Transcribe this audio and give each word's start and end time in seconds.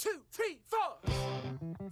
two, 0.00 0.22
three, 0.32 0.58
four. 0.64 1.12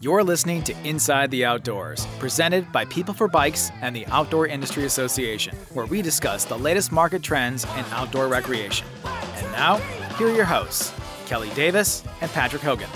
You're 0.01 0.25
listening 0.25 0.63
to 0.63 0.75
Inside 0.83 1.31
the 1.31 1.45
Outdoors, 1.45 2.07
presented 2.19 2.73
by 2.73 2.87
People 2.87 3.13
for 3.13 3.29
Bikes 3.29 3.71
and 3.83 3.95
the 3.95 4.07
Outdoor 4.07 4.47
Industry 4.47 4.87
Association, 4.87 5.55
where 5.75 5.85
we 5.85 6.01
discuss 6.01 6.47
the 6.47 6.57
latest 6.57 6.91
market 6.91 7.23
trends 7.23 7.65
in 7.65 7.85
outdoor 7.91 8.29
recreation. 8.29 8.87
And 9.05 9.53
now, 9.53 9.77
here 10.17 10.29
are 10.29 10.35
your 10.35 10.47
hosts, 10.47 10.95
Kelly 11.27 11.51
Davis 11.51 12.03
and 12.23 12.31
Patrick 12.31 12.63
Hogan. 12.63 12.89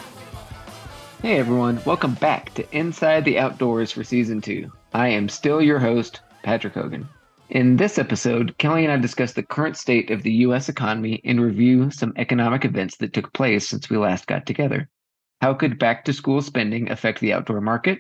Hey 1.21 1.39
everyone, 1.39 1.83
welcome 1.85 2.15
back 2.15 2.55
to 2.55 2.75
Inside 2.75 3.27
the 3.27 3.39
Outdoors 3.39 3.93
for 3.93 4.05
Season 4.05 4.41
2. 4.41 4.73
I 4.95 5.09
am 5.09 5.29
still 5.29 5.61
your 5.61 5.79
host, 5.79 6.21
Patrick 6.43 6.73
Hogan. 6.73 7.07
In 7.51 7.77
this 7.77 7.99
episode, 7.99 8.57
Kelly 8.57 8.85
and 8.85 8.93
I 8.95 8.97
discuss 8.97 9.35
the 9.35 9.43
current 9.43 9.77
state 9.77 10.11
of 10.11 10.23
the 10.23 10.33
U.S. 10.47 10.71
economy 10.71 11.21
and 11.23 11.39
review 11.39 11.91
some 11.91 12.15
economic 12.17 12.65
events 12.65 12.97
that 12.97 13.13
took 13.13 13.31
place 13.35 13.69
since 13.69 13.91
we 13.91 13.99
last 13.99 14.27
got 14.27 14.47
together. 14.47 14.89
How 15.43 15.53
could 15.53 15.77
back 15.77 16.05
to 16.05 16.13
school 16.13 16.41
spending 16.41 16.89
affect 16.89 17.19
the 17.19 17.33
outdoor 17.33 17.61
market? 17.61 17.99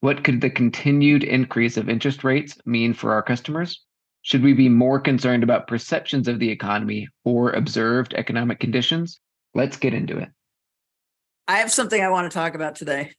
What 0.00 0.24
could 0.24 0.40
the 0.40 0.50
continued 0.50 1.22
increase 1.22 1.76
of 1.76 1.88
interest 1.88 2.24
rates 2.24 2.58
mean 2.66 2.94
for 2.94 3.12
our 3.12 3.22
customers? 3.22 3.84
Should 4.22 4.42
we 4.42 4.54
be 4.54 4.68
more 4.68 4.98
concerned 4.98 5.44
about 5.44 5.68
perceptions 5.68 6.26
of 6.26 6.40
the 6.40 6.50
economy 6.50 7.06
or 7.24 7.52
observed 7.52 8.12
economic 8.14 8.58
conditions? 8.58 9.20
Let's 9.54 9.76
get 9.76 9.94
into 9.94 10.18
it. 10.18 10.30
I 11.46 11.58
have 11.58 11.70
something 11.70 12.02
I 12.02 12.08
want 12.08 12.28
to 12.28 12.36
talk 12.36 12.56
about 12.56 12.74
today. 12.74 13.12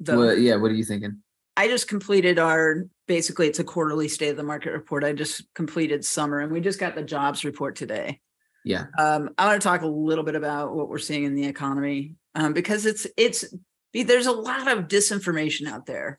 though. 0.00 0.18
Well, 0.18 0.36
yeah, 0.36 0.56
what 0.56 0.72
are 0.72 0.74
you 0.74 0.84
thinking? 0.84 1.22
I 1.56 1.68
just 1.68 1.86
completed 1.86 2.40
our 2.40 2.82
basically 3.06 3.46
it's 3.46 3.60
a 3.60 3.64
quarterly 3.64 4.08
state 4.08 4.30
of 4.30 4.36
the 4.36 4.42
market 4.42 4.72
report. 4.72 5.04
I 5.04 5.12
just 5.12 5.44
completed 5.54 6.04
summer 6.04 6.40
and 6.40 6.50
we 6.50 6.60
just 6.60 6.80
got 6.80 6.96
the 6.96 7.04
jobs 7.04 7.44
report 7.44 7.76
today. 7.76 8.20
Yeah. 8.64 8.86
Um, 8.98 9.30
I 9.38 9.46
want 9.46 9.62
to 9.62 9.68
talk 9.68 9.82
a 9.82 9.86
little 9.86 10.24
bit 10.24 10.34
about 10.34 10.74
what 10.74 10.88
we're 10.88 10.98
seeing 10.98 11.22
in 11.22 11.36
the 11.36 11.46
economy 11.46 12.16
um, 12.34 12.52
because 12.52 12.86
it's 12.86 13.06
it's 13.16 13.44
there's 13.92 14.26
a 14.26 14.32
lot 14.32 14.66
of 14.68 14.88
disinformation 14.88 15.66
out 15.68 15.86
there, 15.86 16.18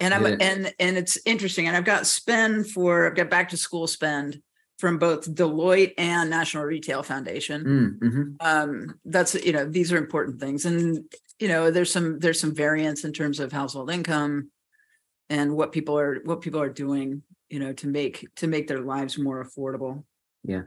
and 0.00 0.12
I'm 0.14 0.26
Yeah. 0.26 0.36
and 0.40 0.74
and 0.78 0.96
it's 0.96 1.18
interesting. 1.24 1.66
And 1.66 1.76
I've 1.76 1.84
got 1.84 2.06
spend 2.06 2.68
for 2.70 3.06
I've 3.06 3.14
got 3.16 3.30
back 3.30 3.48
to 3.50 3.56
school 3.56 3.86
spend 3.86 4.40
from 4.78 4.98
both 4.98 5.32
Deloitte 5.32 5.94
and 5.98 6.28
National 6.28 6.64
Retail 6.64 7.02
Foundation. 7.02 7.98
Mm-hmm. 8.02 8.22
um 8.40 8.98
that's 9.04 9.34
you 9.34 9.52
know 9.52 9.64
these 9.64 9.92
are 9.92 9.96
important 9.98 10.40
things 10.40 10.64
and 10.66 11.04
you 11.38 11.48
know 11.48 11.70
there's 11.70 11.92
some 11.92 12.18
there's 12.18 12.40
some 12.40 12.54
variance 12.54 13.04
in 13.04 13.12
terms 13.12 13.40
of 13.40 13.52
household 13.52 13.90
income 13.90 14.50
and 15.30 15.56
what 15.56 15.72
people 15.72 15.98
are 15.98 16.20
what 16.24 16.40
people 16.42 16.60
are 16.60 16.68
doing 16.68 17.22
you 17.48 17.60
know 17.60 17.72
to 17.72 17.86
make 17.86 18.26
to 18.36 18.46
make 18.46 18.66
their 18.68 18.80
lives 18.80 19.16
more 19.18 19.44
affordable 19.44 20.04
Yeah. 20.42 20.62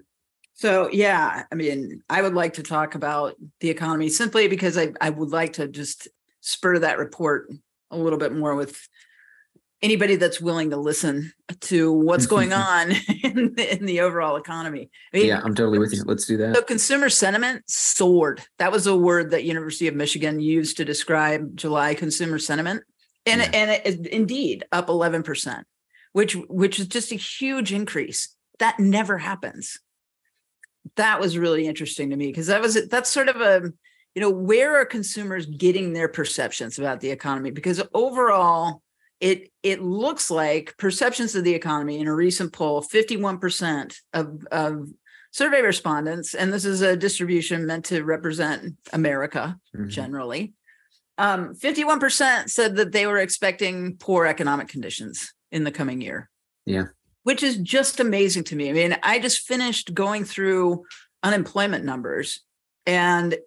So 0.60 0.90
yeah 0.92 1.44
i 1.52 1.56
mean 1.56 2.02
i 2.10 2.22
would 2.22 2.34
like 2.34 2.54
to 2.54 2.64
talk 2.64 2.96
about 2.96 3.36
the 3.62 3.70
economy 3.70 4.10
simply 4.10 4.48
because 4.48 4.78
i 4.78 4.90
i 5.00 5.10
would 5.10 5.30
like 5.30 5.54
to 5.54 5.68
just 5.68 6.08
spur 6.42 6.80
that 6.80 6.98
report 6.98 7.50
a 7.92 7.98
little 7.98 8.20
bit 8.20 8.34
more 8.34 8.56
with 8.56 8.88
anybody 9.84 10.16
that's 10.16 10.42
willing 10.42 10.72
to 10.72 10.78
listen 10.78 11.32
to 11.62 11.92
what's 11.94 12.26
going 12.26 12.52
on 12.72 12.92
in, 13.24 13.54
the- 13.56 13.74
in 13.78 13.86
the 13.86 14.00
overall 14.02 14.36
economy 14.36 14.90
I 15.14 15.18
mean, 15.18 15.28
Yeah, 15.28 15.40
I'm 15.44 15.54
totally 15.54 15.78
with 15.80 15.94
you. 15.94 16.04
Let's 16.04 16.26
do 16.26 16.36
that. 16.38 16.56
so 16.56 16.62
consumer 16.64 17.10
sentiment 17.10 17.64
soared. 17.70 18.42
That 18.58 18.72
was 18.72 18.88
a 18.88 18.96
word 18.98 19.30
that 19.32 19.44
University 19.44 19.88
of 19.88 19.94
Michigan 19.96 20.40
used 20.40 20.78
to 20.78 20.86
describe 20.86 21.56
July 21.56 21.94
consumer 21.94 22.40
sentiment. 22.40 22.84
And 23.28 23.42
Yeah. 23.42 23.50
and 23.54 23.72
it 23.72 23.86
is 23.86 23.96
indeed 24.08 24.66
up 24.72 24.88
11%, 24.88 25.64
which 26.14 26.34
which 26.50 26.80
is 26.80 26.88
just 26.88 27.12
a 27.12 27.16
huge 27.16 27.72
increase. 27.72 28.36
That 28.60 28.80
never 28.80 29.18
happens. 29.20 29.78
That 30.96 31.20
was 31.20 31.38
really 31.38 31.68
interesting 31.68 32.10
to 32.10 32.16
me 32.16 32.28
because 32.28 32.48
that 32.48 32.62
was 32.62 32.88
that's 32.88 33.10
sort 33.10 33.30
of 33.30 33.42
a 33.42 33.72
you 34.16 34.22
know 34.22 34.30
where 34.30 34.78
are 34.78 34.86
consumers 34.86 35.46
getting 35.46 35.94
their 35.94 36.08
perceptions 36.08 36.80
about 36.80 37.02
the 37.02 37.12
economy 37.12 37.52
because 37.52 37.82
overall 37.94 38.82
it 39.20 39.52
it 39.64 39.82
looks 39.82 40.30
like 40.30 40.76
perceptions 40.78 41.36
of 41.36 41.44
the 41.44 41.54
economy 41.54 42.00
in 42.00 42.08
a 42.08 42.14
recent 42.14 42.54
poll 42.54 42.82
51% 42.82 43.95
of 44.14 44.45
of 44.52 44.89
survey 45.32 45.61
respondents, 45.61 46.34
and 46.34 46.52
this 46.52 46.66
is 46.66 46.82
a 46.82 46.95
distribution 46.95 47.67
meant 47.67 47.86
to 47.86 48.04
represent 48.04 48.76
America 48.94 49.60
Mhm. 49.76 49.90
generally. 49.90 50.54
Um, 51.20 51.54
51% 51.56 52.50
said 52.50 52.76
that 52.78 52.92
they 52.92 53.08
were 53.08 53.17
expecting 53.17 53.98
poor 53.98 54.26
economic 54.26 54.67
conditions 54.67 55.34
in 55.52 55.64
the 55.64 55.72
coming 55.72 56.02
year. 56.02 56.30
Yeah. 56.66 56.86
Which 57.27 57.43
is 57.43 57.58
just 57.58 57.99
amazing 57.99 58.45
to 58.45 58.55
me. 58.55 58.70
I 58.70 58.73
mean, 58.73 58.98
I 59.04 59.20
just 59.20 59.45
finished 59.45 59.93
going 59.93 60.23
through 60.23 60.86
unemployment 61.23 61.83
numbers 61.83 62.39
and 62.86 63.38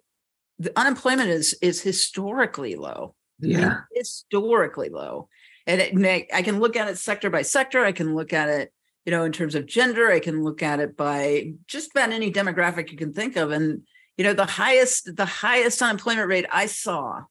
the 0.59 0.71
unemployment 0.79 1.29
is 1.29 1.55
is 1.63 1.81
historically 1.81 2.75
low. 2.75 3.15
I 3.41 3.47
mean, 3.47 3.57
Yeah. 3.59 3.77
historically 3.95 4.89
low. 4.89 5.29
And 5.65 5.81
it, 5.81 5.95
may- 5.95 6.27
I 6.31 6.43
can 6.43 6.59
look 6.59 6.75
at 6.75 6.89
it 6.89 6.99
sector 6.99 7.31
by 7.31 7.41
sector. 7.41 7.83
I 7.83 7.91
can 7.91 8.13
look 8.13 8.33
at 8.33 8.49
it, 8.49 8.71
you 9.05 9.11
know, 9.11 9.23
in 9.23 9.31
terms 9.31 9.55
of 9.55 9.65
gender. 9.65 10.11
I 10.11 10.19
can 10.19 10.43
look 10.43 10.61
at 10.61 10.79
it 10.79 10.95
by 10.95 11.53
just 11.65 11.89
about 11.89 12.11
any 12.11 12.31
demographic 12.31 12.91
you 12.91 12.97
can 12.97 13.13
think 13.13 13.35
of. 13.35 13.49
And 13.49 13.81
you 14.15 14.23
know, 14.23 14.33
the 14.33 14.45
highest 14.45 15.15
the 15.15 15.25
highest 15.25 15.81
unemployment 15.81 16.27
rate 16.27 16.45
I 16.51 16.67
saw 16.67 17.23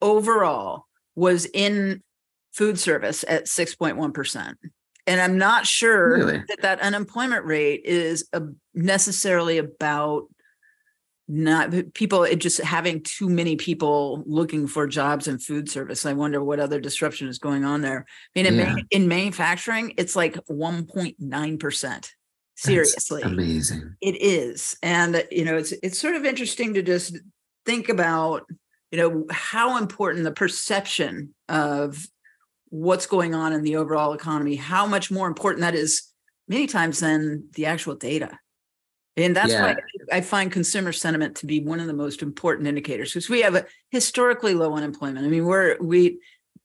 overall 0.00 0.86
was 1.16 1.46
in 1.46 2.02
food 2.52 2.78
service 2.78 3.24
at 3.26 3.48
six 3.48 3.74
point 3.74 3.96
one 3.96 4.12
percent. 4.12 4.56
And 5.06 5.20
I'm 5.20 5.38
not 5.38 5.66
sure 5.66 6.16
Really? 6.18 6.42
that 6.48 6.62
that 6.62 6.80
unemployment 6.80 7.44
rate 7.44 7.82
is 7.84 8.28
uh, 8.32 8.40
necessarily 8.74 9.58
about 9.58 10.24
not 11.32 11.72
people 11.94 12.24
it 12.24 12.40
just 12.40 12.60
having 12.60 13.00
too 13.04 13.28
many 13.28 13.54
people 13.54 14.24
looking 14.26 14.66
for 14.66 14.88
jobs 14.88 15.28
in 15.28 15.38
food 15.38 15.70
service 15.70 16.04
i 16.04 16.12
wonder 16.12 16.42
what 16.42 16.58
other 16.58 16.80
disruption 16.80 17.28
is 17.28 17.38
going 17.38 17.64
on 17.64 17.82
there 17.82 18.04
i 18.04 18.38
mean 18.42 18.46
in, 18.46 18.54
Yeah. 18.56 18.74
ma- 18.74 18.80
in 18.90 19.06
manufacturing 19.06 19.94
it's 19.96 20.16
like 20.16 20.34
1.9% 20.50 21.80
That's 21.80 22.10
seriously 22.56 23.22
amazing. 23.22 23.94
it 24.00 24.20
is 24.20 24.76
and 24.82 25.24
you 25.30 25.44
know 25.44 25.56
it's 25.56 25.70
it's 25.84 26.00
sort 26.00 26.16
of 26.16 26.24
interesting 26.24 26.74
to 26.74 26.82
just 26.82 27.16
think 27.64 27.88
about 27.88 28.42
you 28.90 28.98
know 28.98 29.24
how 29.30 29.78
important 29.78 30.24
the 30.24 30.32
perception 30.32 31.32
of 31.48 32.04
what's 32.70 33.06
going 33.06 33.34
on 33.34 33.52
in 33.52 33.62
the 33.62 33.76
overall 33.76 34.12
economy 34.12 34.56
how 34.56 34.86
much 34.86 35.10
more 35.10 35.28
important 35.28 35.60
that 35.60 35.74
is 35.74 36.08
many 36.48 36.66
times 36.66 37.00
than 37.00 37.48
the 37.54 37.66
actual 37.66 37.94
data 37.94 38.38
and 39.16 39.36
that's 39.36 39.52
why 39.52 39.76
I 40.12 40.20
find 40.20 40.50
consumer 40.50 40.92
sentiment 40.92 41.36
to 41.36 41.46
be 41.46 41.60
one 41.60 41.80
of 41.80 41.86
the 41.86 41.92
most 41.92 42.22
important 42.22 42.68
indicators 42.68 43.10
because 43.10 43.28
we 43.28 43.42
have 43.42 43.54
a 43.54 43.66
historically 43.90 44.54
low 44.54 44.74
unemployment. 44.74 45.26
I 45.26 45.28
mean, 45.28 45.44
we're 45.44 45.76
we 45.80 46.20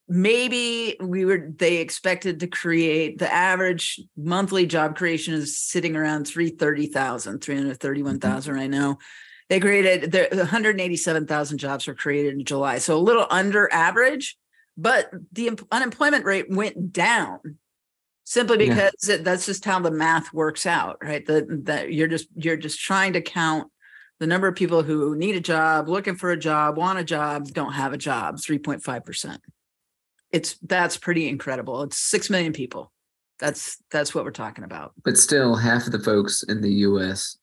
maybe 0.07 0.95
we 1.01 1.25
were 1.25 1.51
they 1.57 1.77
expected 1.77 2.39
to 2.39 2.47
create 2.47 3.17
the 3.17 3.31
average 3.31 3.99
monthly 4.15 4.65
job 4.65 4.95
creation 4.95 5.33
is 5.33 5.57
sitting 5.57 5.95
around 5.95 6.25
330,000, 6.27 7.41
331,000 7.41 8.51
mm-hmm. 8.53 8.59
right 8.59 8.69
now. 8.69 8.97
They 9.49 9.59
created 9.59 10.11
there 10.11 10.27
187,000 10.31 11.57
jobs 11.57 11.87
were 11.87 11.95
created 11.95 12.35
in 12.35 12.45
July. 12.45 12.77
So 12.77 12.95
a 12.95 12.99
little 12.99 13.27
under 13.29 13.71
average, 13.71 14.37
but 14.77 15.09
the 15.31 15.47
em- 15.47 15.57
unemployment 15.71 16.25
rate 16.25 16.49
went 16.49 16.91
down 16.93 17.57
simply 18.23 18.65
Yeah. 18.67 18.75
because 18.91 19.09
it- 19.09 19.23
that's 19.23 19.45
just 19.45 19.65
how 19.65 19.79
the 19.79 19.91
math 19.91 20.33
works 20.33 20.65
out, 20.65 20.97
right? 21.01 21.25
That 21.25 21.65
that 21.65 21.93
you're 21.93 22.07
just 22.07 22.27
you're 22.35 22.57
just 22.57 22.79
trying 22.79 23.13
to 23.13 23.21
count 23.21 23.71
the 24.19 24.27
number 24.27 24.47
of 24.47 24.55
people 24.55 24.81
who 24.83 25.15
need 25.15 25.35
a 25.35 25.41
job, 25.41 25.89
looking 25.89 26.15
for 26.15 26.31
a 26.31 26.37
job, 26.37 26.77
want 26.77 26.97
a 26.99 27.03
job, 27.03 27.47
don't 27.49 27.73
have 27.73 27.91
a 27.91 27.97
job, 27.97 28.37
3.5%. 28.37 29.39
It's 30.31 30.57
that's 30.61 30.97
pretty 30.97 31.27
incredible. 31.27 31.83
It's 31.83 31.97
6 31.97 32.29
million 32.29 32.53
people. 32.53 32.91
That's 33.39 33.77
that's 33.91 34.15
what 34.15 34.23
we're 34.23 34.31
talking 34.31 34.63
about. 34.63 34.93
But 35.03 35.17
still, 35.17 35.55
half 35.55 35.85
of 35.85 35.91
the 35.91 35.99
folks 35.99 36.43
in 36.43 36.61
the 36.61 36.71
U.S. 36.87 37.37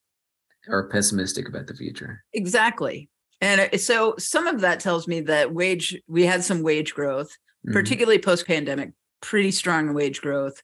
are 0.67 0.87
pessimistic 0.89 1.47
about 1.47 1.67
the 1.67 1.75
future. 1.75 2.23
Exactly. 2.33 3.09
And 3.41 3.79
so 3.79 4.15
some 4.17 4.47
of 4.47 4.61
that 4.61 4.79
tells 4.79 5.07
me 5.07 5.21
that 5.21 5.53
wage 5.53 5.99
we 6.07 6.25
had 6.25 6.43
some 6.43 6.61
wage 6.63 6.93
growth, 6.93 7.35
Mhm. 7.67 7.73
particularly 7.73 8.19
post 8.19 8.45
pandemic, 8.47 8.91
pretty 9.21 9.51
strong 9.51 9.93
wage 9.93 10.21
growth. 10.21 10.61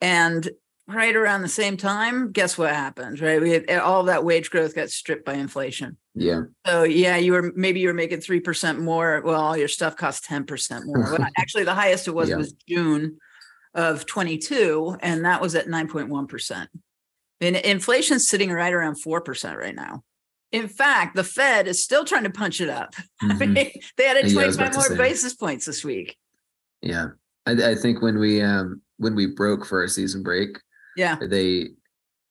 And 0.00 0.48
right 0.88 1.14
around 1.14 1.42
the 1.42 1.48
same 1.48 1.76
time, 1.76 2.32
guess 2.32 2.58
what 2.58 2.70
happened? 2.74 3.20
Right, 3.20 3.40
we 3.40 3.50
had, 3.50 3.70
all 3.78 4.02
that 4.04 4.24
wage 4.24 4.50
growth 4.50 4.74
got 4.74 4.90
stripped 4.90 5.24
by 5.24 5.34
inflation. 5.34 5.96
Yeah. 6.14 6.42
So 6.66 6.82
yeah, 6.82 7.16
you 7.16 7.32
were 7.32 7.52
maybe 7.54 7.80
you 7.80 7.88
were 7.88 7.94
making 7.94 8.20
three 8.20 8.40
percent 8.40 8.78
more. 8.80 9.22
Well, 9.24 9.40
all 9.40 9.56
your 9.56 9.68
stuff 9.68 9.96
costs 9.96 10.26
ten 10.26 10.44
percent 10.44 10.84
more. 10.86 11.00
Well, 11.00 11.26
actually, 11.38 11.64
the 11.64 11.74
highest 11.74 12.06
it 12.08 12.14
was 12.14 12.28
Yeah. 12.28 12.36
was 12.36 12.52
June 12.68 13.18
of 13.74 14.04
twenty 14.06 14.36
two, 14.38 14.96
and 15.00 15.24
that 15.24 15.40
was 15.40 15.54
at 15.54 15.68
nine 15.68 15.88
point 15.88 16.08
one 16.08 16.26
percent. 16.26 16.68
And 17.40 17.56
inflation's 17.56 18.28
sitting 18.28 18.50
right 18.52 18.72
around 18.72 18.96
four 18.96 19.20
percent 19.22 19.56
right 19.58 19.74
now. 19.74 20.04
In 20.52 20.68
fact, 20.68 21.16
the 21.16 21.24
Fed 21.24 21.66
is 21.66 21.82
still 21.82 22.04
trying 22.04 22.24
to 22.24 22.30
punch 22.30 22.60
it 22.60 22.68
up. 22.68 22.94
I 23.22 23.32
Mhm. 23.34 23.38
mean, 23.54 23.54
they 23.96 24.06
added 24.06 24.26
Yeah, 24.28 24.34
25 24.34 24.54
about 24.54 24.74
more 24.88 24.96
basis 24.96 25.34
points 25.34 25.64
this 25.66 25.84
week. 25.84 26.16
Yeah. 26.82 27.08
I, 27.46 27.52
I 27.70 27.74
think 27.74 28.02
when 28.02 28.18
we 28.18 28.40
um 28.42 28.82
when 28.98 29.14
we 29.14 29.26
broke 29.26 29.64
for 29.66 29.80
our 29.80 29.88
season 29.88 30.22
break, 30.22 30.50
Yeah. 30.96 31.16
they 31.20 31.70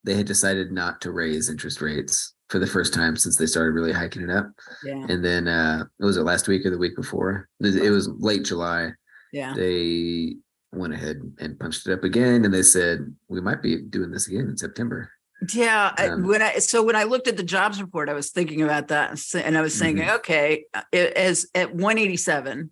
they 0.03 0.15
had 0.15 0.25
decided 0.27 0.71
not 0.71 1.01
to 1.01 1.11
raise 1.11 1.49
interest 1.49 1.81
rates 1.81 2.33
for 2.49 2.59
the 2.59 2.67
first 2.67 2.93
time 2.93 3.15
since 3.17 3.35
they 3.37 3.45
started 3.45 3.71
really 3.73 3.91
hiking 3.91 4.21
it 4.23 4.29
up. 4.29 4.49
Yeah. 4.83 5.05
And 5.09 5.23
then 5.25 5.47
uh 5.47 5.85
was 5.99 6.17
it 6.17 6.21
last 6.23 6.47
week 6.47 6.65
or 6.65 6.69
the 6.69 6.77
week 6.77 6.95
before? 6.95 7.49
It 7.59 7.91
was 7.91 8.07
late 8.19 8.45
July. 8.45 8.91
Yeah. 9.33 9.53
They 9.55 10.35
went 10.73 10.93
ahead 10.93 11.17
and 11.39 11.59
punched 11.59 11.87
it 11.87 11.93
up 11.93 12.03
again 12.03 12.45
and 12.45 12.53
they 12.53 12.63
said 12.63 13.13
we 13.27 13.41
might 13.41 13.61
be 13.61 13.81
doing 13.81 14.11
this 14.11 14.27
again 14.27 14.47
in 14.47 14.57
September. 14.57 15.09
Yeah, 15.53 15.93
Um, 15.97 16.27
when 16.27 16.41
I 16.41 16.59
so 16.59 16.83
when 16.83 16.95
I 16.95 17.03
looked 17.03 17.27
at 17.27 17.35
the 17.37 17.43
jobs 17.43 17.81
report, 17.81 18.09
I 18.09 18.13
was 18.13 18.29
thinking 18.29 18.61
about 18.61 18.89
that, 18.89 19.19
and 19.33 19.57
I 19.57 19.61
was 19.61 19.77
thinking, 19.77 20.03
Mm-hmm. 20.03 20.15
okay, 20.17 20.65
uh, 20.73 20.83
it, 20.91 21.13
as 21.13 21.47
at 21.55 21.73
187, 21.73 22.71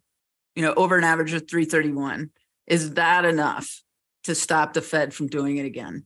you 0.56 0.62
know, 0.62 0.74
over 0.76 0.98
an 0.98 1.04
average 1.04 1.34
of 1.34 1.50
331, 1.50 2.30
is 2.68 2.94
that 2.94 3.26
enough 3.26 3.82
to 4.26 4.36
stop 4.36 4.74
the 4.74 4.82
Fed 4.82 5.14
from 5.14 5.28
doing 5.28 5.58
it 5.58 5.66
again? 5.66 6.06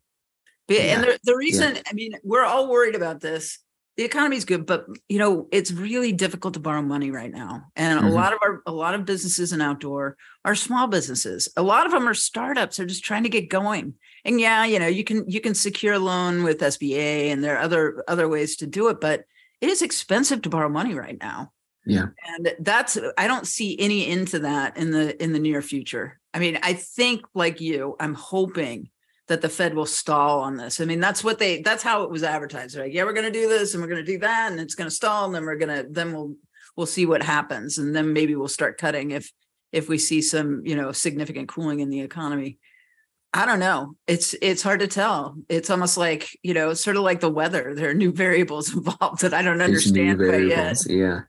Yeah, 0.69 0.79
And 0.95 1.03
the, 1.03 1.19
the 1.23 1.35
reason, 1.35 1.77
I 1.89 1.93
mean, 1.93 2.13
we're 2.23 2.45
all 2.45 2.69
worried 2.69 2.95
about 2.95 3.19
this. 3.19 3.59
The 3.95 4.03
economy 4.03 4.37
is 4.37 4.45
good, 4.45 4.65
but 4.65 4.85
you 5.07 5.19
know, 5.19 5.47
it's 5.51 5.71
really 5.71 6.11
difficult 6.11 6.55
to 6.55 6.59
borrow 6.59 6.81
money 6.81 7.11
right 7.11 7.31
now. 7.31 7.65
And 7.75 7.99
a 7.99 8.01
Mhm. 8.01 8.11
lot 8.13 8.33
of 8.33 8.39
our 8.41 8.61
a 8.65 8.71
lot 8.71 8.95
of 8.95 9.05
businesses 9.05 9.53
in 9.53 9.61
outdoor 9.61 10.17
are 10.45 10.55
small 10.55 10.87
businesses. 10.87 11.47
A 11.57 11.61
lot 11.61 11.85
of 11.85 11.91
them 11.91 12.07
are 12.07 12.13
startups. 12.15 12.77
They're 12.77 12.87
just 12.87 13.03
trying 13.05 13.23
to 13.23 13.29
get 13.29 13.49
going 13.49 13.93
and 14.25 14.39
yeah 14.39 14.63
you 14.65 14.79
know 14.79 14.87
you 14.87 15.03
can 15.03 15.29
you 15.29 15.41
can 15.41 15.53
secure 15.53 15.95
a 15.95 15.99
loan 15.99 16.43
with 16.43 16.59
sba 16.59 17.29
and 17.31 17.43
there 17.43 17.55
are 17.57 17.61
other 17.61 18.03
other 18.07 18.29
ways 18.29 18.55
to 18.55 18.65
do 18.65 18.87
it 18.87 19.01
but 19.01 19.25
it 19.59 19.69
is 19.69 19.81
expensive 19.81 20.41
to 20.41 20.49
borrow 20.49 20.69
money 20.69 20.93
right 20.95 21.19
now 21.19 21.51
Yeah. 21.85 22.05
and 22.37 22.55
that's 22.61 22.97
i 23.17 23.27
don't 23.27 23.45
see 23.45 23.77
any 23.79 24.07
into 24.09 24.39
that 24.39 24.77
in 24.77 24.91
the 24.91 25.21
in 25.21 25.33
the 25.33 25.39
near 25.39 25.61
future 25.61 26.21
i 26.33 26.39
mean 26.39 26.57
i 26.63 26.71
think 26.73 27.25
like 27.35 27.59
you 27.59 27.97
i'm 27.99 28.13
hoping 28.13 28.89
that 29.33 29.41
the 29.41 29.49
fed 29.49 29.73
will 29.73 29.87
stall 29.87 30.41
on 30.41 30.55
this 30.55 30.79
i 30.79 30.85
mean 30.85 30.99
that's 30.99 31.23
what 31.23 31.39
they 31.39 31.59
that's 31.63 31.81
how 31.81 32.03
it 32.03 32.09
was 32.11 32.21
advertised 32.21 32.77
like 32.77 32.93
yeah 32.93 33.03
we're 33.03 33.13
going 33.13 33.25
to 33.25 33.31
do 33.31 33.49
this 33.49 33.73
and 33.73 33.81
we're 33.81 33.89
going 33.89 34.05
to 34.05 34.11
do 34.11 34.19
that 34.19 34.51
and 34.51 34.61
it's 34.61 34.75
going 34.75 34.87
to 34.87 34.95
stall 34.95 35.25
and 35.25 35.33
then 35.33 35.43
we're 35.43 35.57
going 35.57 35.75
to 35.75 35.89
then 35.89 36.13
we'll 36.13 36.35
we'll 36.77 36.85
see 36.85 37.07
what 37.07 37.23
happens 37.23 37.79
and 37.79 37.95
then 37.95 38.13
maybe 38.13 38.35
we'll 38.35 38.47
start 38.47 38.77
cutting 38.77 39.09
if 39.09 39.31
if 39.71 39.89
we 39.89 39.97
see 39.97 40.21
some 40.21 40.61
you 40.63 40.75
know 40.75 40.91
significant 40.91 41.47
cooling 41.47 41.79
in 41.79 41.89
the 41.89 42.01
economy 42.01 42.59
I 43.35 43.47
don't 43.47 43.59
know. 43.59 43.95
It's 44.05 44.35
it's 44.43 44.61
hard 44.61 44.81
to 44.81 44.87
tell. 44.87 45.35
It's 45.49 45.71
almost 45.71 45.97
like 45.97 46.37
you 46.43 46.53
know, 46.53 46.75
sort 46.75 46.97
of 46.97 47.01
like 47.01 47.19
the 47.19 47.31
weather. 47.31 47.73
There 47.73 47.89
are 47.89 47.93
new 47.95 48.11
variables 48.25 48.71
involved 48.71 49.21
that 49.21 49.33
I 49.33 49.41
don't 49.41 49.59
understand 49.59 50.19
quite 50.19 50.45
yet. 50.45 50.77
Yeah. 50.87 51.21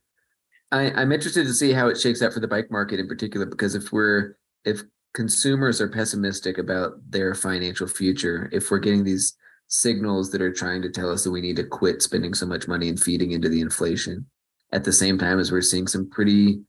I, 0.70 0.90
I'm 0.90 1.12
interested 1.12 1.46
to 1.46 1.54
see 1.54 1.72
how 1.72 1.88
it 1.88 1.98
shakes 1.98 2.20
out 2.20 2.34
for 2.34 2.40
the 2.40 2.48
bike 2.48 2.70
market 2.70 3.00
in 3.00 3.08
particular, 3.08 3.46
because 3.46 3.74
if 3.74 3.90
we're 3.90 4.36
if 4.66 4.82
consumers 5.14 5.80
are 5.80 5.88
pessimistic 5.88 6.58
about 6.58 6.94
their 7.08 7.34
financial 7.34 7.86
future, 7.86 8.48
if 8.52 8.70
we're 8.70 8.78
getting 8.78 9.04
these 9.04 9.36
signals 9.68 10.30
that 10.30 10.42
are 10.42 10.52
trying 10.52 10.82
to 10.82 10.90
tell 10.90 11.10
us 11.10 11.24
that 11.24 11.30
we 11.30 11.40
need 11.40 11.56
to 11.56 11.64
quit 11.64 12.02
spending 12.02 12.34
so 12.34 12.46
much 12.46 12.68
money 12.68 12.88
and 12.88 13.00
feeding 13.00 13.32
into 13.32 13.48
the 13.48 13.60
inflation, 13.60 14.26
at 14.72 14.84
the 14.84 14.92
same 14.92 15.16
time 15.16 15.38
as 15.38 15.50
we're 15.50 15.62
seeing 15.62 15.86
some 15.86 16.10
pretty 16.10 16.60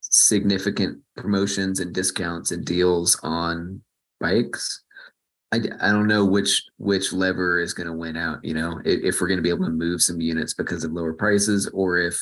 significant 0.00 0.98
promotions 1.16 1.80
and 1.80 1.92
discounts 1.92 2.52
and 2.52 2.64
deals 2.64 3.18
on 3.22 3.80
bikes. 4.20 4.84
i, 5.52 5.56
I 5.56 5.90
don't 5.90 6.06
know 6.06 6.24
which 6.24 6.64
which 6.78 7.12
lever 7.12 7.60
is 7.60 7.74
going 7.74 7.88
to 7.88 7.92
win 7.92 8.16
out. 8.16 8.38
You 8.44 8.54
know, 8.54 8.80
if, 8.84 9.02
if 9.02 9.20
we're 9.20 9.28
going 9.28 9.38
to 9.38 9.42
be 9.42 9.50
able 9.50 9.66
to 9.66 9.72
move 9.72 10.02
some 10.02 10.20
units 10.20 10.54
because 10.54 10.84
of 10.84 10.92
lower 10.92 11.12
prices, 11.12 11.68
or 11.74 11.98
if 11.98 12.18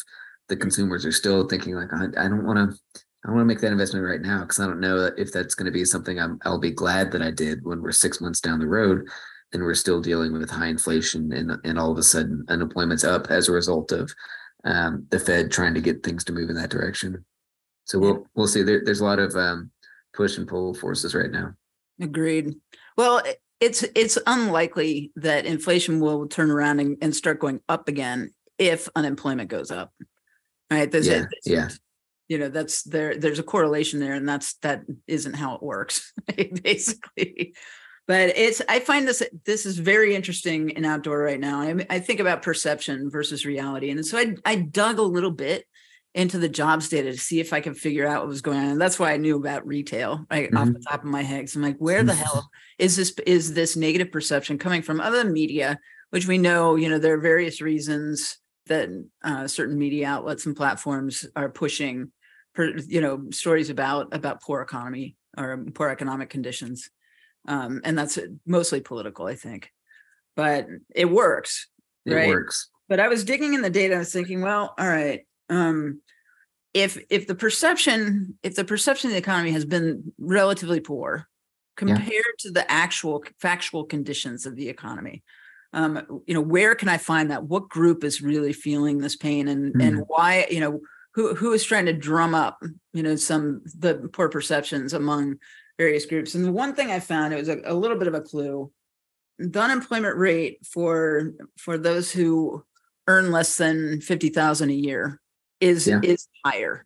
the 0.48 0.56
consumers 0.56 1.04
are 1.04 1.12
still 1.12 1.46
thinking 1.46 1.74
like, 1.74 1.92
I, 1.92 2.06
I 2.24 2.28
don't 2.28 2.46
want 2.46 2.72
to, 2.72 3.00
I 3.26 3.30
want 3.30 3.40
to 3.40 3.46
make 3.46 3.60
that 3.60 3.72
investment 3.72 4.06
right 4.06 4.20
now 4.20 4.40
because 4.40 4.60
I 4.60 4.66
don't 4.66 4.80
know 4.80 5.10
if 5.16 5.32
that's 5.32 5.54
going 5.54 5.66
to 5.66 5.72
be 5.72 5.84
something 5.84 6.20
I'm 6.20 6.38
I'll 6.44 6.60
be 6.60 6.70
glad 6.70 7.10
that 7.12 7.22
I 7.22 7.32
did 7.32 7.64
when 7.64 7.82
we're 7.82 7.92
six 7.92 8.20
months 8.20 8.40
down 8.40 8.60
the 8.60 8.68
road 8.68 9.08
and 9.52 9.62
we're 9.62 9.74
still 9.74 10.00
dealing 10.00 10.32
with 10.32 10.48
high 10.48 10.68
inflation 10.68 11.32
and 11.32 11.52
and 11.64 11.78
all 11.78 11.90
of 11.90 11.98
a 11.98 12.02
sudden 12.02 12.44
unemployment's 12.48 13.04
up 13.04 13.26
as 13.30 13.48
a 13.48 13.52
result 13.52 13.90
of 13.90 14.12
um, 14.64 15.06
the 15.10 15.18
Fed 15.18 15.50
trying 15.50 15.74
to 15.74 15.80
get 15.80 16.02
things 16.02 16.24
to 16.24 16.32
move 16.32 16.50
in 16.50 16.56
that 16.56 16.70
direction. 16.70 17.24
So 17.84 17.98
we'll 17.98 18.26
we'll 18.34 18.48
see. 18.48 18.62
There, 18.62 18.82
there's 18.84 19.00
a 19.00 19.04
lot 19.04 19.18
of 19.18 19.34
um, 19.34 19.70
push 20.12 20.38
and 20.38 20.46
pull 20.46 20.74
forces 20.74 21.14
right 21.14 21.30
now. 21.30 21.54
Agreed. 22.00 22.54
Well, 22.96 23.22
it's 23.60 23.84
it's 23.94 24.18
unlikely 24.26 25.12
that 25.16 25.46
inflation 25.46 26.00
will 26.00 26.28
turn 26.28 26.50
around 26.50 26.80
and, 26.80 26.96
and 27.00 27.14
start 27.14 27.40
going 27.40 27.60
up 27.68 27.88
again 27.88 28.32
if 28.58 28.88
unemployment 28.94 29.50
goes 29.50 29.70
up. 29.70 29.92
Right. 30.70 30.90
There's 30.90 31.06
Yeah, 31.06 31.26
yeah. 31.44 31.68
You 32.28 32.38
know, 32.38 32.48
that's 32.48 32.82
there. 32.82 33.16
There's 33.16 33.38
a 33.38 33.44
correlation 33.44 34.00
there, 34.00 34.14
and 34.14 34.28
that's 34.28 34.54
that 34.58 34.82
isn't 35.06 35.34
how 35.34 35.54
it 35.54 35.62
works, 35.62 36.12
basically. 36.62 37.54
But 38.06 38.36
it's 38.36 38.62
I 38.68 38.80
find 38.80 39.06
this 39.06 39.22
this 39.44 39.66
is 39.66 39.78
very 39.78 40.14
interesting 40.14 40.70
in 40.70 40.84
outdoor 40.84 41.18
right 41.18 41.40
now. 41.40 41.60
I, 41.60 41.86
I 41.90 41.98
think 41.98 42.20
about 42.20 42.42
perception 42.42 43.10
versus 43.10 43.46
reality, 43.46 43.90
and 43.90 44.04
so 44.04 44.18
I 44.18 44.34
I 44.44 44.56
dug 44.56 44.98
a 44.98 45.02
little 45.02 45.30
bit 45.30 45.64
into 46.16 46.38
the 46.38 46.48
jobs 46.48 46.88
data 46.88 47.12
to 47.12 47.18
see 47.18 47.40
if 47.40 47.52
I 47.52 47.60
could 47.60 47.76
figure 47.76 48.06
out 48.06 48.20
what 48.20 48.28
was 48.28 48.40
going 48.40 48.58
on. 48.58 48.70
And 48.70 48.80
that's 48.80 48.98
why 48.98 49.12
I 49.12 49.18
knew 49.18 49.36
about 49.36 49.66
retail 49.66 50.24
right 50.30 50.52
off 50.56 50.72
the 50.72 50.82
top 50.88 51.04
of 51.04 51.10
my 51.10 51.22
head. 51.22 51.50
So 51.50 51.58
I'm 51.58 51.62
like, 51.62 51.76
where 51.76 52.02
the 52.02 52.14
hell 52.14 52.48
is 52.78 52.96
this 52.96 53.12
is 53.26 53.52
this 53.52 53.76
negative 53.76 54.10
perception 54.10 54.56
coming 54.56 54.80
from 54.80 54.98
other 54.98 55.24
media, 55.24 55.78
which 56.10 56.26
we 56.26 56.38
know, 56.38 56.76
you 56.76 56.88
know, 56.88 56.98
there 56.98 57.12
are 57.12 57.20
various 57.20 57.60
reasons 57.60 58.38
that 58.66 58.88
uh, 59.22 59.46
certain 59.46 59.78
media 59.78 60.08
outlets 60.08 60.46
and 60.46 60.56
platforms 60.56 61.26
are 61.36 61.50
pushing, 61.50 62.10
you 62.64 63.00
know, 63.00 63.24
stories 63.30 63.70
about 63.70 64.14
about 64.14 64.42
poor 64.42 64.60
economy 64.62 65.16
or 65.36 65.64
poor 65.74 65.88
economic 65.88 66.30
conditions, 66.30 66.90
um, 67.46 67.80
and 67.84 67.98
that's 67.98 68.18
mostly 68.46 68.80
political, 68.80 69.26
I 69.26 69.34
think. 69.34 69.70
But 70.34 70.66
it 70.94 71.06
works, 71.10 71.68
It 72.04 72.14
right? 72.14 72.28
works. 72.28 72.68
but 72.88 73.00
I 73.00 73.08
was 73.08 73.24
digging 73.24 73.54
in 73.54 73.62
the 73.62 73.70
data. 73.70 73.94
I 73.94 73.98
was 73.98 74.12
thinking, 74.12 74.40
well, 74.42 74.74
all 74.78 74.88
right, 74.88 75.20
um, 75.48 76.00
if 76.74 76.98
if 77.10 77.26
the 77.26 77.34
perception 77.34 78.38
if 78.42 78.54
the 78.54 78.64
perception 78.64 79.08
of 79.10 79.14
the 79.14 79.18
economy 79.18 79.52
has 79.52 79.64
been 79.64 80.12
relatively 80.18 80.80
poor 80.80 81.28
compared 81.76 82.38
to 82.38 82.50
the 82.50 82.70
actual 82.70 83.22
factual 83.40 83.84
conditions 83.84 84.46
of 84.46 84.56
the 84.56 84.68
economy, 84.68 85.22
um, 85.72 86.22
you 86.26 86.32
know, 86.34 86.40
where 86.40 86.74
can 86.74 86.88
I 86.88 86.96
find 86.98 87.30
that? 87.30 87.44
What 87.44 87.68
group 87.68 88.04
is 88.04 88.22
really 88.22 88.52
feeling 88.52 88.98
this 88.98 89.16
pain, 89.16 89.48
and 89.48 89.80
and 89.80 90.04
why? 90.06 90.46
You 90.50 90.60
know, 90.60 90.80
who 91.16 91.34
who 91.34 91.52
is 91.52 91.64
trying 91.64 91.86
to 91.86 91.92
drum 91.94 92.34
up 92.34 92.62
you 92.92 93.02
know 93.02 93.16
some 93.16 93.62
the 93.78 94.08
poor 94.12 94.28
perceptions 94.28 94.92
among 94.92 95.38
various 95.78 96.06
groups? 96.06 96.34
And 96.36 96.44
the 96.44 96.52
one 96.52 96.74
thing 96.74 96.90
I 96.92 97.00
found 97.00 97.32
it 97.34 97.38
was 97.38 97.48
a, 97.48 97.60
a 97.64 97.74
little 97.74 97.96
bit 97.98 98.06
of 98.06 98.14
a 98.14 98.20
clue. 98.20 98.70
The 99.38 99.60
unemployment 99.60 100.16
rate 100.16 100.58
for 100.64 101.32
for 101.58 101.76
those 101.78 102.12
who 102.12 102.64
earn 103.08 103.30
less 103.32 103.56
than 103.56 104.00
50,000 104.00 104.70
a 104.70 104.72
year 104.72 105.20
is 105.60 105.86
Yeah. 105.86 106.00
is 106.02 106.28
higher. 106.44 106.84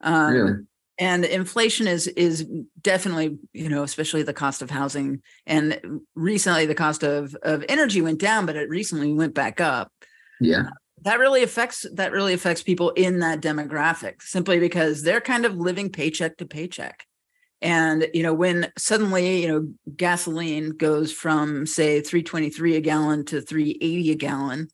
Um, 0.00 0.32
Really? 0.34 0.54
and 0.98 1.24
inflation 1.24 1.86
is 1.86 2.06
is 2.08 2.46
definitely 2.80 3.38
you 3.52 3.68
know 3.68 3.82
especially 3.84 4.22
the 4.24 4.32
cost 4.34 4.62
of 4.62 4.70
housing 4.70 5.22
and 5.46 6.00
recently 6.14 6.66
the 6.66 6.74
cost 6.74 7.02
of 7.04 7.34
of 7.42 7.64
energy 7.68 8.02
went 8.02 8.18
down 8.20 8.46
but 8.46 8.56
it 8.56 8.68
recently 8.68 9.12
went 9.12 9.34
back 9.34 9.60
up 9.60 9.92
Yeah. 10.40 10.70
That 11.02 11.18
really 11.18 11.42
affects 11.42 11.86
that 11.94 12.12
really 12.12 12.32
affects 12.32 12.62
people 12.62 12.90
in 12.90 13.20
that 13.20 13.40
demographic 13.40 14.22
simply 14.22 14.58
because 14.58 15.02
they're 15.02 15.20
kind 15.20 15.44
of 15.44 15.56
living 15.56 15.90
paycheck 15.90 16.36
to 16.38 16.46
paycheck. 16.46 17.04
And 17.62 18.08
you 18.14 18.22
know 18.22 18.34
when 18.34 18.72
suddenly 18.78 19.42
you 19.42 19.48
know 19.48 19.68
gasoline 19.96 20.70
goes 20.70 21.12
from 21.12 21.66
say 21.66 22.00
323 22.00 22.76
a 22.76 22.80
gallon 22.80 23.24
to 23.26 23.40
380 23.40 24.10
a 24.10 24.14
gallon 24.14 24.68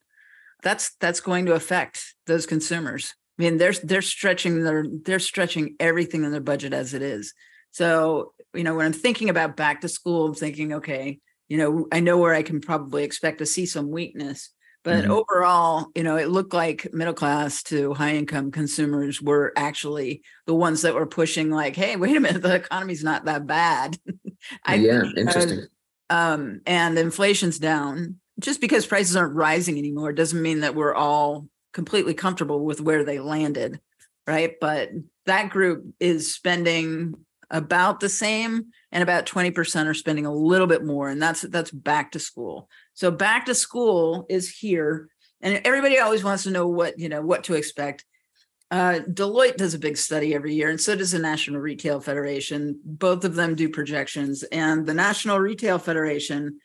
that's 0.62 0.94
that's 0.96 1.20
going 1.20 1.46
to 1.46 1.54
affect 1.54 2.14
those 2.26 2.46
consumers. 2.46 3.14
I 3.38 3.42
mean 3.42 3.58
they're 3.58 3.72
they're 3.72 4.02
stretching 4.02 4.62
their 4.62 4.84
they're 5.04 5.18
stretching 5.18 5.76
everything 5.80 6.24
in 6.24 6.32
their 6.32 6.40
budget 6.40 6.72
as 6.72 6.94
it 6.94 7.02
is. 7.02 7.34
So 7.70 8.32
you 8.56 8.64
know 8.64 8.74
when 8.74 8.86
i'm 8.86 8.92
thinking 8.92 9.30
about 9.30 9.56
back 9.56 9.82
to 9.82 9.88
school 9.88 10.26
i'm 10.26 10.34
thinking 10.34 10.74
okay 10.74 11.20
you 11.48 11.58
know 11.58 11.86
i 11.92 12.00
know 12.00 12.18
where 12.18 12.34
i 12.34 12.42
can 12.42 12.60
probably 12.60 13.04
expect 13.04 13.38
to 13.38 13.46
see 13.46 13.66
some 13.66 13.90
weakness 13.90 14.50
but 14.86 15.04
Mhm. 15.04 15.08
overall 15.10 15.88
you 15.96 16.02
know 16.04 16.16
it 16.16 16.28
looked 16.30 16.54
like 16.54 16.94
middle 16.94 17.12
class 17.12 17.62
to 17.64 17.92
high 17.92 18.14
income 18.14 18.50
consumers 18.52 19.20
were 19.20 19.52
actually 19.56 20.22
the 20.46 20.54
ones 20.54 20.82
that 20.82 20.94
were 20.94 21.06
pushing 21.06 21.50
like 21.50 21.74
hey 21.76 21.96
wait 21.96 22.16
a 22.16 22.20
minute 22.20 22.40
the 22.42 22.54
economy's 22.54 23.04
not 23.04 23.24
that 23.26 23.46
bad 23.46 23.98
yeah. 24.68 25.00
think, 25.02 25.16
uh, 25.16 25.20
Interesting. 25.20 25.66
um, 26.08 26.60
and 26.66 26.96
inflation's 26.98 27.58
down. 27.58 28.20
Just 28.38 28.60
because 28.60 28.86
prices 28.86 29.16
aren't 29.16 29.34
rising 29.34 29.76
anymore 29.78 30.12
doesn't 30.12 30.40
mean 30.42 30.60
that 30.60 30.74
we're 30.74 30.94
all 30.94 31.48
completely 31.72 32.14
comfortable 32.14 32.64
with 32.64 32.80
where 32.80 33.02
they 33.02 33.18
landed, 33.18 33.80
right? 34.26 34.54
But 34.60 34.90
that 35.24 35.50
group 35.50 35.84
is 35.98 36.32
spending 36.34 37.14
about 37.50 38.00
the 38.00 38.08
same, 38.08 38.66
and 38.92 39.02
about 39.02 39.26
twenty 39.26 39.50
percent 39.50 39.88
are 39.88 39.94
spending 39.94 40.26
a 40.26 40.34
little 40.34 40.66
bit 40.66 40.84
more, 40.84 41.08
and 41.08 41.20
that's 41.20 41.42
that's 41.42 41.70
back 41.70 42.12
to 42.12 42.18
school. 42.18 42.68
So 42.94 43.10
back 43.10 43.46
to 43.46 43.54
school 43.54 44.26
is 44.28 44.50
here, 44.50 45.08
and 45.40 45.60
everybody 45.64 45.98
always 45.98 46.24
wants 46.24 46.44
to 46.44 46.50
know 46.50 46.68
what 46.68 46.98
you 46.98 47.08
know 47.08 47.22
what 47.22 47.44
to 47.44 47.54
expect. 47.54 48.04
Uh, 48.68 48.98
Deloitte 49.08 49.56
does 49.56 49.74
a 49.74 49.78
big 49.78 49.96
study 49.96 50.34
every 50.34 50.54
year, 50.54 50.70
and 50.70 50.80
so 50.80 50.96
does 50.96 51.12
the 51.12 51.18
National 51.18 51.60
Retail 51.60 52.00
Federation. 52.00 52.80
Both 52.84 53.24
of 53.24 53.36
them 53.36 53.54
do 53.54 53.68
projections, 53.68 54.42
and 54.44 54.86
the 54.86 54.94
National 54.94 55.38
Retail 55.38 55.78
Federation 55.78 56.58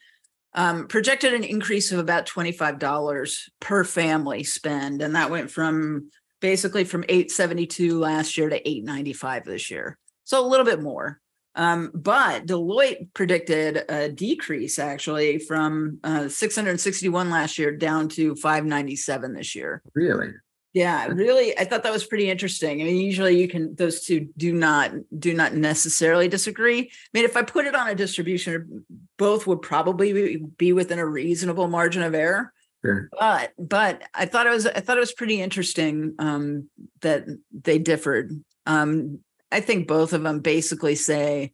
um, 0.53 0.87
projected 0.87 1.33
an 1.33 1.43
increase 1.43 1.91
of 1.91 1.99
about 1.99 2.25
$25 2.25 3.49
per 3.59 3.83
family 3.83 4.43
spend. 4.43 5.01
And 5.01 5.15
that 5.15 5.31
went 5.31 5.49
from 5.49 6.09
basically 6.39 6.83
from 6.83 7.03
872 7.03 7.99
last 7.99 8.37
year 8.37 8.49
to 8.49 8.67
895 8.67 9.45
this 9.45 9.71
year. 9.71 9.97
So 10.31 10.45
a 10.45 10.47
little 10.47 10.65
bit 10.65 10.81
more. 10.81 11.19
Um, 11.55 11.91
but 11.93 12.45
Deloitte 12.45 13.13
predicted 13.13 13.83
a 13.89 14.07
decrease 14.07 14.79
actually 14.79 15.39
from 15.39 15.99
uh, 16.05 16.29
661 16.29 17.29
last 17.29 17.57
year 17.57 17.75
down 17.75 18.07
to 18.09 18.37
597 18.37 19.33
this 19.33 19.55
year. 19.55 19.83
Really? 19.93 20.29
Yeah, 20.71 21.07
really. 21.07 21.57
I 21.59 21.65
thought 21.65 21.83
that 21.83 21.91
was 21.91 22.05
pretty 22.05 22.29
interesting. 22.29 22.81
I 22.81 22.85
mean, 22.85 23.01
usually 23.01 23.41
you 23.41 23.49
can 23.49 23.75
those 23.75 24.05
two 24.05 24.29
do 24.37 24.53
not 24.53 24.93
do 25.19 25.33
not 25.33 25.53
necessarily 25.53 26.29
disagree. 26.29 26.79
I 26.79 26.87
mean, 27.13 27.25
if 27.25 27.35
I 27.35 27.41
put 27.41 27.65
it 27.65 27.75
on 27.75 27.89
a 27.89 27.95
distribution, 27.95 28.85
both 29.17 29.45
would 29.47 29.61
probably 29.61 30.37
be 30.57 30.71
within 30.71 30.97
a 30.99 31.05
reasonable 31.05 31.67
margin 31.67 32.03
of 32.03 32.15
error. 32.15 32.53
Sure. 32.85 33.09
But 33.19 33.51
but 33.59 34.03
I 34.13 34.27
thought 34.27 34.47
it 34.47 34.51
was 34.51 34.65
I 34.65 34.79
thought 34.79 34.95
it 34.95 35.01
was 35.01 35.11
pretty 35.11 35.41
interesting 35.41 36.15
um, 36.19 36.69
that 37.01 37.25
they 37.51 37.79
differed. 37.79 38.31
Um, 38.65 39.19
I 39.51 39.59
think 39.61 39.87
both 39.87 40.13
of 40.13 40.23
them 40.23 40.39
basically 40.39 40.95
say, 40.95 41.53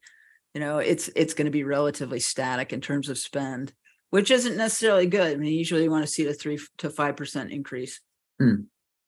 you 0.53 0.61
know, 0.61 0.77
it's 0.79 1.09
it's 1.15 1.33
going 1.33 1.45
to 1.45 1.51
be 1.51 1.63
relatively 1.63 2.19
static 2.19 2.73
in 2.73 2.81
terms 2.81 3.09
of 3.09 3.17
spend, 3.17 3.73
which 4.09 4.31
isn't 4.31 4.57
necessarily 4.57 5.05
good. 5.07 5.33
I 5.33 5.35
mean, 5.35 5.53
usually 5.53 5.83
you 5.83 5.91
want 5.91 6.05
to 6.05 6.11
see 6.11 6.25
a 6.27 6.33
three 6.33 6.59
to 6.79 6.89
five 6.89 7.15
percent 7.15 7.51
increase, 7.51 7.99
Hmm. 8.39 8.61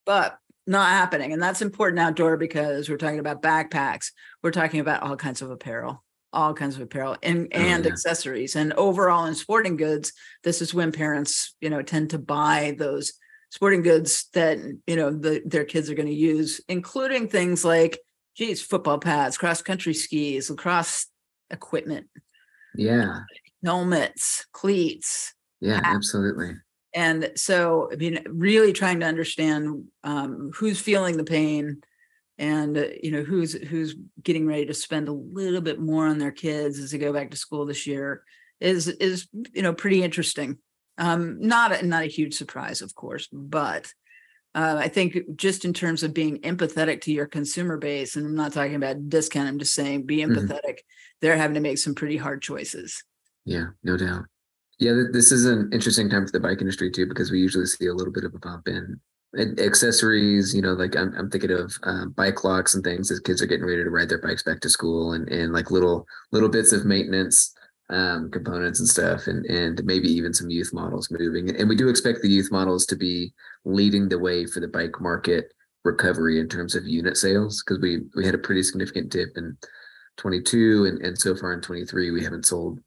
but 0.06 0.38
not 0.66 0.90
happening, 0.90 1.32
and 1.32 1.42
that's 1.42 1.62
important 1.62 1.98
outdoor 1.98 2.36
because 2.36 2.88
we're 2.88 2.96
talking 2.96 3.18
about 3.18 3.42
backpacks, 3.42 4.12
we're 4.42 4.50
talking 4.52 4.80
about 4.80 5.02
all 5.02 5.16
kinds 5.16 5.42
of 5.42 5.50
apparel, 5.50 6.04
all 6.32 6.54
kinds 6.54 6.76
of 6.76 6.82
apparel, 6.82 7.16
and 7.22 7.48
Oh, 7.54 7.58
and 7.58 7.84
yeah. 7.84 7.90
accessories, 7.90 8.54
and 8.56 8.72
overall 8.74 9.26
in 9.26 9.34
sporting 9.34 9.76
goods, 9.76 10.12
this 10.44 10.60
is 10.62 10.74
when 10.74 10.92
parents, 10.92 11.54
you 11.60 11.70
know, 11.70 11.82
tend 11.82 12.10
to 12.10 12.18
buy 12.18 12.76
those 12.78 13.14
sporting 13.50 13.82
goods 13.82 14.28
that 14.34 14.58
you 14.86 14.96
know 14.96 15.10
the, 15.10 15.42
their 15.44 15.64
kids 15.64 15.90
are 15.90 15.94
going 15.94 16.06
to 16.08 16.14
use, 16.14 16.60
including 16.68 17.28
things 17.28 17.64
like 17.64 17.98
geez, 18.36 18.62
football 18.62 18.98
pads, 18.98 19.36
cross 19.38 19.62
country 19.62 19.94
skis, 19.94 20.50
lacrosse 20.50 21.06
equipment, 21.50 22.08
Yeah. 22.74 23.20
helmets, 23.64 24.46
cleats. 24.52 25.34
Yeah, 25.60 25.80
absolutely. 25.84 26.52
And 26.94 27.32
so, 27.36 27.88
I 27.92 27.96
mean, 27.96 28.24
really 28.26 28.72
trying 28.72 29.00
to 29.00 29.06
understand 29.06 29.84
um, 30.02 30.50
who's 30.54 30.80
feeling 30.80 31.16
the 31.16 31.24
pain 31.24 31.82
and, 32.38 32.76
uh, 32.76 32.86
you 33.02 33.10
know, 33.10 33.22
who's 33.22 33.52
who's 33.52 33.94
getting 34.22 34.46
ready 34.46 34.66
to 34.66 34.74
spend 34.74 35.08
a 35.08 35.12
little 35.12 35.60
bit 35.60 35.78
more 35.78 36.06
on 36.06 36.18
their 36.18 36.32
kids 36.32 36.78
as 36.78 36.90
they 36.90 36.98
go 36.98 37.12
back 37.12 37.30
to 37.30 37.36
school 37.36 37.66
this 37.66 37.86
year 37.86 38.24
is 38.60 38.88
is, 38.88 39.28
you 39.52 39.62
know, 39.62 39.74
pretty 39.74 40.02
interesting. 40.02 40.58
Um, 40.98 41.40
not 41.40 41.72
a, 41.72 41.86
not 41.86 42.02
a 42.02 42.06
huge 42.06 42.34
surprise, 42.34 42.82
of 42.82 42.94
course, 42.94 43.28
but 43.32 43.92
uh, 44.54 44.76
I 44.78 44.88
think 44.88 45.16
just 45.36 45.64
in 45.64 45.72
terms 45.72 46.02
of 46.02 46.12
being 46.14 46.38
empathetic 46.40 47.00
to 47.02 47.12
your 47.12 47.26
consumer 47.26 47.76
base, 47.78 48.16
and 48.16 48.26
I'm 48.26 48.34
not 48.34 48.52
talking 48.52 48.74
about 48.74 49.08
discount, 49.08 49.48
I'm 49.48 49.58
just 49.58 49.74
saying 49.74 50.06
be 50.06 50.18
Mhm. 50.18 50.34
empathetic. 50.34 50.78
They're 51.20 51.36
having 51.36 51.54
to 51.54 51.60
make 51.60 51.78
some 51.78 51.94
pretty 51.94 52.16
hard 52.16 52.42
choices. 52.42 53.02
Yeah, 53.44 53.66
no 53.82 53.96
doubt. 53.96 54.24
Yeah, 54.78 55.02
this 55.12 55.30
is 55.30 55.44
an 55.44 55.70
interesting 55.72 56.08
time 56.08 56.26
for 56.26 56.32
the 56.32 56.40
bike 56.40 56.60
industry 56.60 56.90
too, 56.90 57.06
because 57.06 57.30
we 57.30 57.38
usually 57.38 57.66
see 57.66 57.86
a 57.86 57.94
little 57.94 58.12
bit 58.12 58.24
of 58.24 58.34
a 58.34 58.38
bump 58.38 58.66
in 58.68 59.00
in 59.34 59.58
accessories. 59.60 60.54
You 60.54 60.62
know, 60.62 60.72
like 60.72 60.96
I'm, 60.96 61.14
I'm 61.16 61.30
thinking 61.30 61.52
of 61.52 61.76
um, 61.84 62.10
bike 62.12 62.44
locks 62.44 62.74
and 62.74 62.82
things 62.82 63.10
as 63.10 63.20
kids 63.20 63.42
are 63.42 63.46
getting 63.46 63.66
ready 63.66 63.84
to 63.84 63.90
ride 63.90 64.08
their 64.08 64.20
bikes 64.20 64.42
back 64.42 64.60
to 64.60 64.70
school, 64.70 65.12
and 65.12 65.28
and 65.28 65.52
like 65.52 65.70
little 65.70 66.06
little 66.32 66.48
bits 66.48 66.72
of 66.72 66.84
maintenance 66.86 67.54
um, 67.90 68.30
components 68.30 68.80
and 68.80 68.88
stuff, 68.88 69.26
and 69.26 69.44
and 69.46 69.84
maybe 69.84 70.08
even 70.08 70.32
some 70.32 70.50
youth 70.50 70.72
models 70.72 71.10
moving. 71.10 71.54
And 71.56 71.68
we 71.68 71.76
do 71.76 71.88
expect 71.88 72.22
the 72.22 72.28
youth 72.30 72.50
models 72.50 72.86
to 72.86 72.96
be 72.96 73.32
leading 73.64 74.08
the 74.08 74.18
way 74.18 74.46
for 74.46 74.60
the 74.60 74.68
bike 74.68 75.00
market 75.00 75.52
recovery 75.84 76.40
in 76.40 76.48
terms 76.48 76.74
of 76.74 76.86
unit 76.86 77.16
sales, 77.16 77.62
because 77.62 77.80
we 77.80 78.00
we 78.14 78.24
had 78.24 78.34
a 78.34 78.38
pretty 78.38 78.62
significant 78.62 79.10
dip 79.10 79.30
in 79.36 79.56
22 80.20 80.84
and, 80.84 81.02
and 81.02 81.18
so 81.18 81.34
far 81.34 81.52
in 81.52 81.60
23 81.60 82.10
we 82.10 82.22
haven't 82.22 82.46
sold 82.46 82.78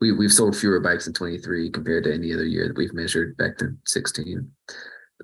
we, 0.00 0.12
we've 0.12 0.32
sold 0.32 0.56
fewer 0.56 0.80
bikes 0.80 1.06
in 1.06 1.12
23 1.12 1.70
compared 1.70 2.04
to 2.04 2.12
any 2.12 2.32
other 2.32 2.44
year 2.44 2.68
that 2.68 2.76
we've 2.76 2.94
measured 2.94 3.36
back 3.38 3.56
to 3.56 3.70
16 3.86 4.48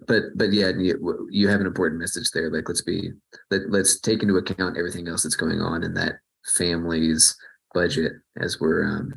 but 0.07 0.23
but 0.35 0.53
yeah 0.53 0.71
you, 0.77 1.29
you 1.31 1.49
have 1.49 1.61
an 1.61 1.67
important 1.67 2.01
message 2.01 2.31
there 2.31 2.51
like 2.51 2.69
let's 2.69 2.83
be 2.83 3.11
let, 3.51 3.71
let's 3.71 4.01
take 4.01 4.23
into 4.23 4.37
account 4.37 4.79
everything 4.79 5.09
else 5.09 5.23
that's 5.23 5.37
going 5.37 5.61
on 5.61 5.85
in 5.85 5.93
that 5.95 6.15
family's 6.57 7.37
budget 7.75 8.13
as 8.41 8.59
we're 8.61 8.85
um 8.85 9.13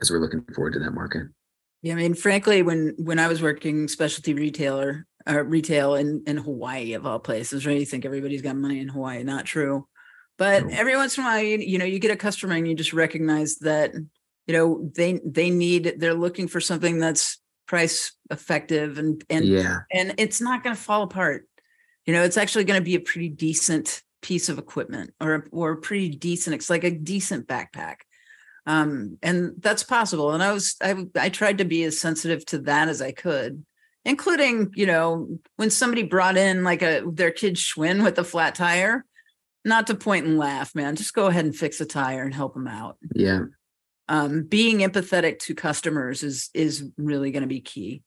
as 0.00 0.10
we're 0.10 0.20
looking 0.20 0.42
forward 0.54 0.72
to 0.72 0.78
that 0.78 0.92
market 0.92 1.26
Yeah, 1.82 1.92
I 1.92 1.96
mean, 1.96 2.14
frankly, 2.14 2.62
when 2.62 2.94
when 2.98 3.18
I 3.18 3.28
was 3.28 3.42
working 3.42 3.88
specialty 3.88 4.34
retailer 4.34 5.06
uh, 5.28 5.44
retail 5.44 5.94
in 5.94 6.22
in 6.26 6.36
Hawaii 6.36 6.94
of 6.94 7.06
all 7.06 7.18
places, 7.18 7.66
right? 7.66 7.78
You 7.78 7.86
think 7.86 8.04
everybody's 8.04 8.42
got 8.42 8.56
money 8.56 8.80
in 8.80 8.88
Hawaii? 8.88 9.22
Not 9.22 9.44
true. 9.44 9.86
But 10.38 10.66
No. 10.66 10.70
every 10.72 10.96
once 10.96 11.16
in 11.16 11.24
a 11.24 11.26
while, 11.26 11.42
you, 11.42 11.58
you 11.58 11.78
know, 11.78 11.84
you 11.84 11.98
get 11.98 12.10
a 12.10 12.16
customer 12.16 12.54
and 12.54 12.68
you 12.68 12.74
just 12.74 12.92
recognize 12.92 13.56
that 13.58 13.94
you 13.94 14.54
know 14.54 14.90
they 14.94 15.20
they 15.24 15.50
need 15.50 15.94
they're 15.98 16.14
looking 16.14 16.48
for 16.48 16.60
something 16.60 16.98
that's 16.98 17.38
price 17.66 18.12
effective 18.30 18.96
and 18.98 19.24
and 19.28 19.44
yeah 19.44 19.78
and 19.92 20.14
it's 20.18 20.40
not 20.40 20.62
going 20.62 20.74
to 20.74 20.80
fall 20.80 21.02
apart. 21.02 21.48
You 22.04 22.12
know, 22.12 22.22
it's 22.22 22.36
actually 22.36 22.64
going 22.64 22.80
to 22.80 22.84
be 22.84 22.94
a 22.94 23.00
pretty 23.00 23.28
decent 23.28 24.02
piece 24.22 24.48
of 24.48 24.58
equipment 24.58 25.12
or 25.20 25.46
or 25.52 25.72
a 25.72 25.76
pretty 25.76 26.10
decent. 26.10 26.54
It's 26.54 26.70
like 26.70 26.84
a 26.84 26.90
decent 26.90 27.48
backpack, 27.48 27.96
um, 28.66 29.18
and 29.22 29.52
that's 29.58 29.82
possible. 29.82 30.32
And 30.32 30.42
I 30.42 30.52
was 30.52 30.76
I 30.82 30.94
I 31.16 31.28
tried 31.28 31.58
to 31.58 31.64
be 31.64 31.84
as 31.84 32.00
sensitive 32.00 32.44
to 32.46 32.58
that 32.60 32.88
as 32.88 33.00
I 33.00 33.12
could, 33.12 33.64
including 34.04 34.72
you 34.74 34.86
know 34.86 35.38
when 35.56 35.70
somebody 35.70 36.02
brought 36.02 36.36
in 36.36 36.64
like 36.64 36.82
a 36.82 37.02
their 37.06 37.30
kid 37.30 37.54
Schwinn 37.56 38.02
with 38.04 38.18
a 38.18 38.24
flat 38.24 38.54
tire. 38.54 39.04
Not 39.64 39.88
to 39.88 39.96
point 39.96 40.26
and 40.26 40.38
laugh, 40.38 40.76
man. 40.76 40.94
Just 40.94 41.12
go 41.12 41.26
ahead 41.26 41.44
and 41.44 41.54
fix 41.56 41.80
a 41.80 41.86
tire 41.86 42.22
and 42.22 42.32
help 42.34 42.54
them 42.54 42.68
out 42.68 42.98
yeah 43.14 43.40
um, 44.08 44.44
being 44.44 44.78
empathetic 44.78 45.38
to 45.40 45.54
customers 45.54 46.22
is 46.22 46.50
is 46.54 46.84
really 46.96 47.32
going 47.32 47.42
to 47.42 47.48
be 47.48 47.60
key 47.60 48.02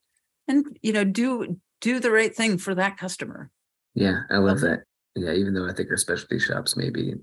and 0.48 0.80
you 0.82 0.94
know 0.94 1.04
do 1.04 1.60
do 1.82 2.00
the 2.00 2.12
right 2.12 2.34
thing 2.36 2.58
for 2.58 2.74
that 2.76 2.98
customer 2.98 3.50
yeah 3.96 4.22
i 4.32 4.38
love 4.38 4.60
Mhm. 4.60 4.62
that 4.62 4.80
yeah 5.16 5.34
even 5.34 5.54
though 5.54 5.68
i 5.68 5.74
think 5.74 5.90
our 5.90 5.98
specialty 5.98 6.40
shops 6.40 6.78
may 6.78 6.90
be 6.90 7.16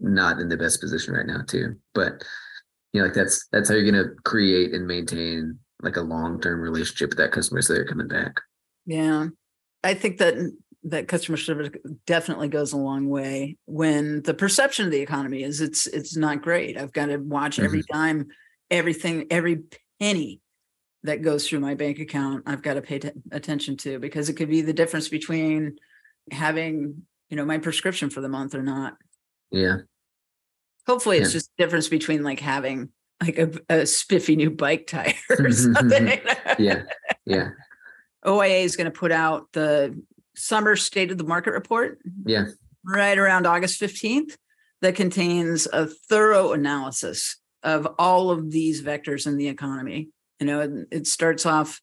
not 0.00 0.40
in 0.40 0.48
the 0.48 0.56
best 0.56 0.80
position 0.80 1.14
right 1.14 1.26
now 1.26 1.42
too 1.46 1.76
but 1.94 2.24
you 2.92 3.00
know 3.00 3.06
like 3.06 3.14
that's 3.14 3.46
that's 3.52 3.68
how 3.68 3.74
you're 3.74 3.90
going 3.90 4.02
to 4.02 4.14
create 4.24 4.74
and 4.74 4.86
maintain 4.86 5.58
like 5.82 5.96
a 5.96 6.02
long-term 6.02 6.60
relationship 6.60 7.10
with 7.10 7.18
that 7.18 7.32
customer 7.32 7.62
so 7.62 7.74
they're 7.74 7.84
coming 7.84 8.08
back. 8.08 8.40
Yeah. 8.86 9.26
I 9.84 9.94
think 9.94 10.18
that 10.18 10.34
that 10.84 11.08
customer 11.08 11.36
service 11.36 11.70
definitely 12.06 12.48
goes 12.48 12.72
a 12.72 12.76
long 12.76 13.08
way 13.08 13.56
when 13.66 14.22
the 14.22 14.34
perception 14.34 14.86
of 14.86 14.92
the 14.92 15.00
economy 15.00 15.42
is 15.42 15.60
it's 15.60 15.86
it's 15.86 16.16
not 16.16 16.42
great. 16.42 16.76
I've 16.76 16.92
got 16.92 17.06
to 17.06 17.18
watch 17.18 17.58
every 17.58 17.82
mm-hmm. 17.82 17.96
dime 17.96 18.26
everything 18.70 19.26
every 19.30 19.62
penny 20.00 20.40
that 21.04 21.22
goes 21.22 21.48
through 21.48 21.60
my 21.60 21.74
bank 21.74 21.98
account 22.00 22.42
i've 22.46 22.60
got 22.60 22.74
to 22.74 22.82
pay 22.82 22.98
t- 22.98 23.10
attention 23.30 23.76
to 23.78 23.98
because 23.98 24.28
it 24.28 24.34
could 24.34 24.50
be 24.50 24.60
the 24.60 24.74
difference 24.74 25.08
between 25.08 25.74
having 26.30 27.02
you 27.30 27.36
know 27.36 27.44
my 27.44 27.56
prescription 27.56 28.10
for 28.10 28.20
the 28.20 28.28
month 28.28 28.54
or 28.54 28.62
not. 28.62 28.94
Yeah 29.50 29.78
Hopefully, 30.88 31.18
it's 31.18 31.28
Yeah. 31.30 31.32
just 31.34 31.50
the 31.56 31.64
difference 31.64 31.88
between 31.88 32.22
like 32.24 32.40
having 32.40 32.88
like 33.22 33.38
a, 33.38 33.50
a 33.68 33.86
spiffy 33.86 34.36
new 34.36 34.50
bike 34.50 34.86
tire 34.86 35.14
or 35.38 35.50
something. 35.52 36.18
yeah 36.58 36.82
yeah 37.26 37.50
OIA 38.24 38.62
is 38.64 38.76
going 38.76 38.84
to 38.86 38.90
put 38.98 39.12
out 39.12 39.48
the 39.52 40.00
summer 40.36 40.76
state 40.76 41.10
of 41.10 41.18
the 41.18 41.24
market 41.24 41.52
report 41.52 41.98
yeah 42.24 42.44
right 42.84 43.18
around 43.18 43.46
August 43.46 43.80
15th 43.80 44.36
that 44.82 44.94
contains 44.94 45.66
a 45.72 45.86
thorough 46.08 46.52
analysis 46.52 47.38
of 47.64 47.86
all 47.98 48.30
of 48.30 48.50
these 48.52 48.82
vectors 48.82 49.26
in 49.26 49.36
the 49.36 49.48
economy. 49.48 50.08
You 50.38 50.46
know, 50.46 50.60
it, 50.60 50.70
it 50.92 51.06
starts 51.08 51.44
off 51.44 51.80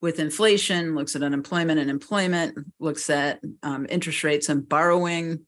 with 0.00 0.18
inflation, 0.18 0.94
looks 0.94 1.14
at 1.14 1.22
unemployment 1.22 1.78
and 1.78 1.90
employment, 1.90 2.56
looks 2.80 3.10
at 3.10 3.40
um, 3.62 3.86
interest 3.90 4.24
rates 4.24 4.48
and 4.48 4.66
borrowing. 4.66 5.40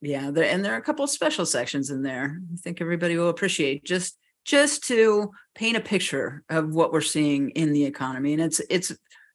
Yeah, 0.00 0.30
there, 0.30 0.44
and 0.44 0.64
there 0.64 0.74
are 0.74 0.78
a 0.78 0.82
couple 0.82 1.04
of 1.04 1.10
special 1.10 1.46
sections 1.46 1.90
in 1.90 2.02
there. 2.02 2.38
I 2.52 2.56
think 2.56 2.80
everybody 2.80 3.16
will 3.16 3.28
appreciate 3.28 3.84
just 3.84 4.18
just 4.44 4.84
to 4.84 5.32
paint 5.54 5.76
a 5.76 5.80
picture 5.80 6.44
of 6.48 6.72
what 6.72 6.92
we're 6.92 7.00
seeing 7.00 7.50
in 7.50 7.72
the 7.72 7.84
economy. 7.84 8.32
And 8.32 8.42
it's 8.42 8.60
it's 8.70 8.92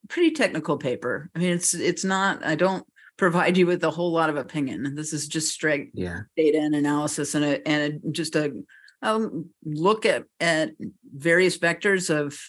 pretty 0.07 0.31
technical 0.31 0.77
paper. 0.77 1.29
I 1.35 1.39
mean, 1.39 1.51
it's 1.51 1.73
it's 1.73 2.03
not. 2.03 2.45
I 2.45 2.55
don't 2.55 2.85
provide 3.17 3.57
you 3.57 3.67
with 3.67 3.83
a 3.83 3.91
whole 3.91 4.11
lot 4.11 4.29
of 4.29 4.37
opinion. 4.37 4.95
This 4.95 5.13
is 5.13 5.27
just 5.27 5.51
straight 5.51 5.91
yeah 5.93 6.21
data 6.35 6.59
and 6.59 6.75
analysis 6.75 7.35
and 7.35 7.45
a, 7.45 7.67
and 7.67 7.93
a, 8.05 8.11
just 8.11 8.35
a 8.35 8.53
um, 9.01 9.49
look 9.63 10.05
at 10.05 10.25
at 10.39 10.71
various 11.13 11.57
vectors 11.57 12.09
of 12.09 12.39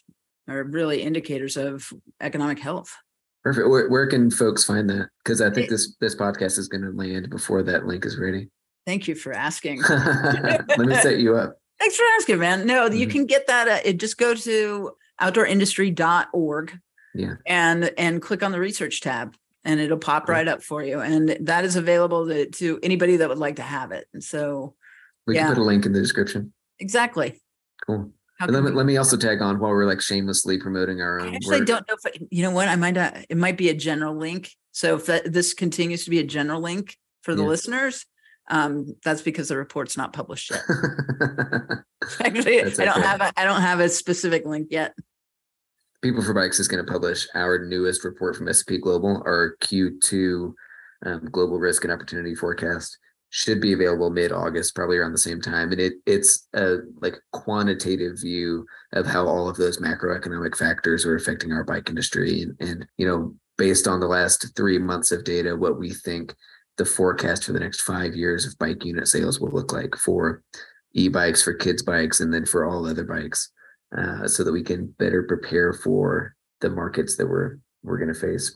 or 0.48 0.64
really 0.64 1.02
indicators 1.02 1.56
of 1.56 1.92
economic 2.20 2.58
health. 2.58 2.94
Perfect 3.42 3.68
where, 3.68 3.88
where 3.88 4.06
can 4.06 4.30
folks 4.30 4.64
find 4.64 4.88
that 4.90 5.08
because 5.24 5.40
i 5.40 5.50
think 5.50 5.66
It- 5.66 5.70
this 5.70 5.94
this 6.00 6.14
podcast 6.14 6.58
is 6.58 6.68
going 6.68 6.82
to 6.82 6.90
land 6.90 7.30
before 7.30 7.62
that 7.64 7.86
link 7.86 8.04
is 8.06 8.18
ready 8.18 8.48
Thank 8.84 9.06
you 9.06 9.14
for 9.14 9.32
asking. 9.32 9.80
let 9.88 10.76
me 10.78 10.94
set 10.96 11.18
you 11.20 11.36
up 11.36 11.56
Thanks 11.78 11.96
for 11.96 12.04
asking, 12.18 12.38
man. 12.40 12.66
No, 12.66 12.86
you 12.86 13.06
Mhm. 13.06 13.10
can 13.12 13.26
get 13.26 13.46
that. 13.48 13.68
Uh, 13.68 13.78
it 13.84 13.98
just 13.98 14.16
go 14.18 14.34
to 14.34 14.90
outdoorindustry.org 15.20 16.78
Yeah. 17.14 17.34
and 17.46 17.92
and 17.98 18.20
click 18.22 18.42
on 18.42 18.52
the 18.52 18.58
research 18.60 19.00
tab 19.00 19.34
and 19.64 19.78
it'll 19.80 19.98
pop 19.98 20.28
right 20.28 20.48
up 20.48 20.62
for 20.62 20.82
you 20.82 21.00
and 21.00 21.36
that 21.40 21.64
is 21.64 21.76
available 21.76 22.26
to, 22.26 22.46
to 22.50 22.78
anybody 22.82 23.16
that 23.16 23.28
would 23.28 23.38
like 23.38 23.56
to 23.56 23.62
have 23.62 23.92
it 23.92 24.06
and 24.12 24.22
so 24.22 24.74
We 25.26 25.36
Yeah. 25.36 25.46
can 25.46 25.54
put 25.54 25.60
a 25.60 25.64
link 25.64 25.86
in 25.86 25.92
the 25.92 26.00
description. 26.00 26.52
exactly 26.80 27.40
Cool. 27.86 28.12
Let 28.48 28.62
me, 28.64 28.70
let 28.70 28.86
me 28.86 28.96
also 28.96 29.16
tag 29.16 29.40
on 29.42 29.58
while 29.58 29.70
we're 29.70 29.86
like 29.86 30.00
shamelessly 30.00 30.58
promoting 30.58 31.00
our 31.00 31.20
I 31.20 31.26
own 31.26 31.34
actually 31.36 31.58
work. 31.60 31.68
don't 31.68 31.88
know 31.88 31.94
if 32.02 32.06
I, 32.06 32.26
you 32.30 32.42
know 32.42 32.50
what 32.50 32.68
I 32.68 32.76
might 32.76 32.94
not, 32.94 33.16
it 33.28 33.36
might 33.36 33.56
be 33.56 33.68
a 33.68 33.74
general 33.74 34.14
link. 34.16 34.50
So 34.72 34.96
if 34.96 35.06
that, 35.06 35.32
this 35.32 35.54
continues 35.54 36.04
to 36.04 36.10
be 36.10 36.18
a 36.18 36.24
general 36.24 36.60
link 36.60 36.96
for 37.22 37.34
the 37.34 37.42
Yeah. 37.42 37.48
listeners, 37.48 38.06
um, 38.48 38.96
that's 39.04 39.22
because 39.22 39.48
the 39.48 39.56
report's 39.56 39.96
not 39.96 40.12
published 40.12 40.50
yet. 40.50 40.62
Actually, 42.20 42.62
That's 42.62 42.78
I 42.80 42.84
don't 42.86 42.98
okay. 42.98 43.06
have 43.06 43.20
a, 43.20 43.32
I 43.36 43.44
don't 43.44 43.60
have 43.60 43.80
a 43.80 43.88
specific 43.88 44.44
link 44.44 44.68
yet. 44.70 44.94
People 46.02 46.22
for 46.22 46.34
Bikes 46.34 46.58
is 46.58 46.66
going 46.66 46.84
to 46.84 46.90
publish 46.92 47.28
our 47.34 47.64
newest 47.64 48.02
report 48.04 48.34
from 48.34 48.48
S&P 48.48 48.78
Global, 48.78 49.22
our 49.24 49.56
Q2 49.62 50.52
um, 51.06 51.28
Global 51.30 51.58
Risk 51.60 51.84
and 51.84 51.92
Opportunity 51.92 52.34
Forecast. 52.34 52.98
Should 53.34 53.62
be 53.62 53.72
available 53.72 54.10
mid-August, 54.10 54.74
probably 54.74 54.98
around 54.98 55.12
the 55.12 55.18
same 55.18 55.40
time. 55.40 55.72
And 55.72 55.80
it 55.80 55.94
it's 56.04 56.48
a 56.54 56.80
like 57.00 57.16
quantitative 57.32 58.20
view 58.20 58.66
of 58.92 59.06
how 59.06 59.26
all 59.26 59.48
of 59.48 59.56
those 59.56 59.80
macroeconomic 59.80 60.54
factors 60.54 61.06
are 61.06 61.16
affecting 61.16 61.50
our 61.50 61.64
bike 61.64 61.88
industry, 61.88 62.42
and, 62.42 62.54
and 62.60 62.86
you 62.98 63.06
know, 63.06 63.34
based 63.56 63.88
on 63.88 64.00
the 64.00 64.06
last 64.06 64.54
three 64.54 64.78
months 64.78 65.12
of 65.12 65.24
data, 65.24 65.56
what 65.56 65.78
we 65.78 65.94
think 65.94 66.34
the 66.76 66.84
forecast 66.84 67.44
for 67.44 67.52
the 67.52 67.60
next 67.60 67.80
five 67.80 68.14
years 68.14 68.44
of 68.44 68.58
bike 68.58 68.84
unit 68.84 69.08
sales 69.08 69.40
will 69.40 69.50
look 69.50 69.72
like 69.72 69.94
for 69.96 70.42
e-bikes, 70.94 71.42
for 71.42 71.54
kids' 71.54 71.82
bikes, 71.82 72.20
and 72.20 72.34
then 72.34 72.44
for 72.44 72.66
all 72.66 72.86
other 72.86 73.04
bikes 73.04 73.50
uh, 73.96 74.28
so 74.28 74.44
that 74.44 74.52
we 74.52 74.62
can 74.62 74.86
better 74.98 75.22
prepare 75.22 75.72
for 75.72 76.34
the 76.60 76.68
markets 76.68 77.16
that 77.16 77.26
we're 77.26 77.56
we're 77.82 77.98
going 77.98 78.12
to 78.12 78.20
face. 78.20 78.54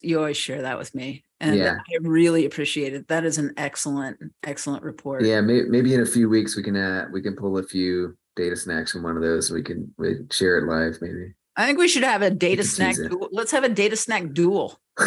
You 0.00 0.18
always 0.18 0.36
share 0.36 0.62
that 0.62 0.78
with 0.78 0.94
me. 0.96 1.22
And 1.40 1.56
Yeah. 1.56 1.76
I 1.76 1.96
really 2.00 2.46
appreciate 2.46 2.94
it. 2.94 3.08
That 3.08 3.24
is 3.24 3.38
an 3.38 3.52
excellent, 3.56 4.18
excellent 4.42 4.82
report. 4.82 5.22
Yeah, 5.24 5.40
may, 5.40 5.62
maybe 5.62 5.92
in 5.94 6.00
a 6.00 6.06
few 6.06 6.28
weeks 6.28 6.56
we 6.56 6.62
can 6.62 6.76
uh, 6.76 7.06
we 7.12 7.20
can 7.20 7.36
pull 7.36 7.58
a 7.58 7.62
few 7.62 8.16
data 8.36 8.56
snacks 8.56 8.92
from 8.92 9.02
one 9.02 9.16
of 9.16 9.22
those. 9.22 9.50
We 9.50 9.62
can 9.62 9.92
we 9.98 10.16
share 10.30 10.58
it 10.58 10.64
live, 10.66 10.98
maybe. 11.00 11.34
I 11.56 11.66
think 11.66 11.78
we 11.78 11.88
should 11.88 12.04
have 12.04 12.22
a 12.22 12.30
data 12.30 12.64
snack. 12.64 12.96
Let's 13.32 13.50
have 13.52 13.64
a 13.64 13.68
data 13.68 13.96
snack 13.96 14.32
duel. 14.32 14.78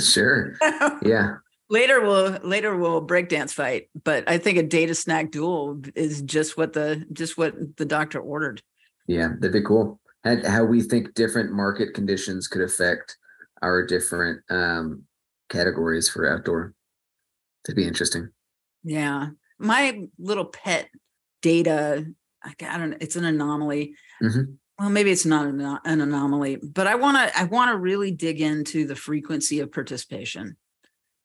sure. 0.00 0.56
Yeah. 1.02 1.36
later 1.68 2.00
we'll 2.00 2.38
later 2.42 2.76
we'll 2.76 3.04
breakdance 3.06 3.52
fight, 3.52 3.88
but 4.04 4.28
I 4.28 4.38
think 4.38 4.58
a 4.58 4.62
data 4.62 4.94
snack 4.94 5.30
duel 5.32 5.80
is 5.94 6.22
just 6.22 6.56
what 6.56 6.72
the 6.72 7.04
just 7.12 7.36
what 7.36 7.76
the 7.76 7.84
doctor 7.84 8.20
ordered. 8.20 8.62
Yeah, 9.08 9.30
that'd 9.38 9.52
be 9.52 9.62
cool. 9.62 10.00
And 10.24 10.44
how 10.44 10.64
we 10.64 10.82
think 10.82 11.14
different 11.14 11.52
market 11.52 11.94
conditions 11.94 12.48
could 12.48 12.62
affect 12.62 13.16
our 13.66 13.84
different 13.84 14.40
um, 14.48 15.02
categories 15.50 16.08
for 16.08 16.24
outdoor. 16.32 16.72
That'd 17.64 17.76
be 17.76 17.86
interesting. 17.86 18.30
Yeah. 18.84 19.30
My 19.58 20.06
little 20.18 20.44
pet 20.44 20.88
data, 21.42 22.06
I 22.44 22.78
don't 22.78 22.96
it's 23.00 23.16
an 23.16 23.24
anomaly. 23.24 23.94
Mhm. 24.22 24.56
Well, 24.78 24.90
maybe 24.90 25.10
it's 25.10 25.26
not 25.26 25.46
an, 25.46 25.60
an 25.60 26.00
anomaly, 26.00 26.56
but 26.56 26.86
I 26.86 26.94
want 26.94 27.16
to 27.16 27.38
I 27.38 27.44
want 27.44 27.70
to 27.72 27.76
really 27.76 28.12
dig 28.12 28.40
into 28.40 28.86
the 28.86 28.94
frequency 28.94 29.58
of 29.60 29.72
participation. 29.72 30.56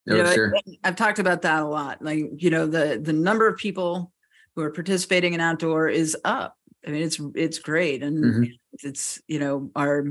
Oh, 0.08 0.16
You 0.16 0.22
know, 0.24 0.32
sure. 0.34 0.52
I've 0.82 0.96
talked 0.96 1.20
about 1.20 1.42
that 1.42 1.62
a 1.62 1.66
lot. 1.66 2.02
Like, 2.02 2.24
you 2.38 2.50
know, 2.50 2.66
the 2.66 3.00
the 3.00 3.12
number 3.12 3.46
of 3.46 3.56
people 3.56 4.12
who 4.56 4.62
are 4.62 4.72
participating 4.72 5.34
in 5.34 5.40
outdoor 5.40 5.88
is 5.88 6.16
up. 6.24 6.56
I 6.84 6.90
mean, 6.90 7.02
it's 7.02 7.20
it's 7.36 7.60
great. 7.60 8.02
And 8.02 8.24
Mhm. 8.24 8.52
it's, 8.82 9.22
you 9.28 9.38
know, 9.38 9.70
our 9.76 10.06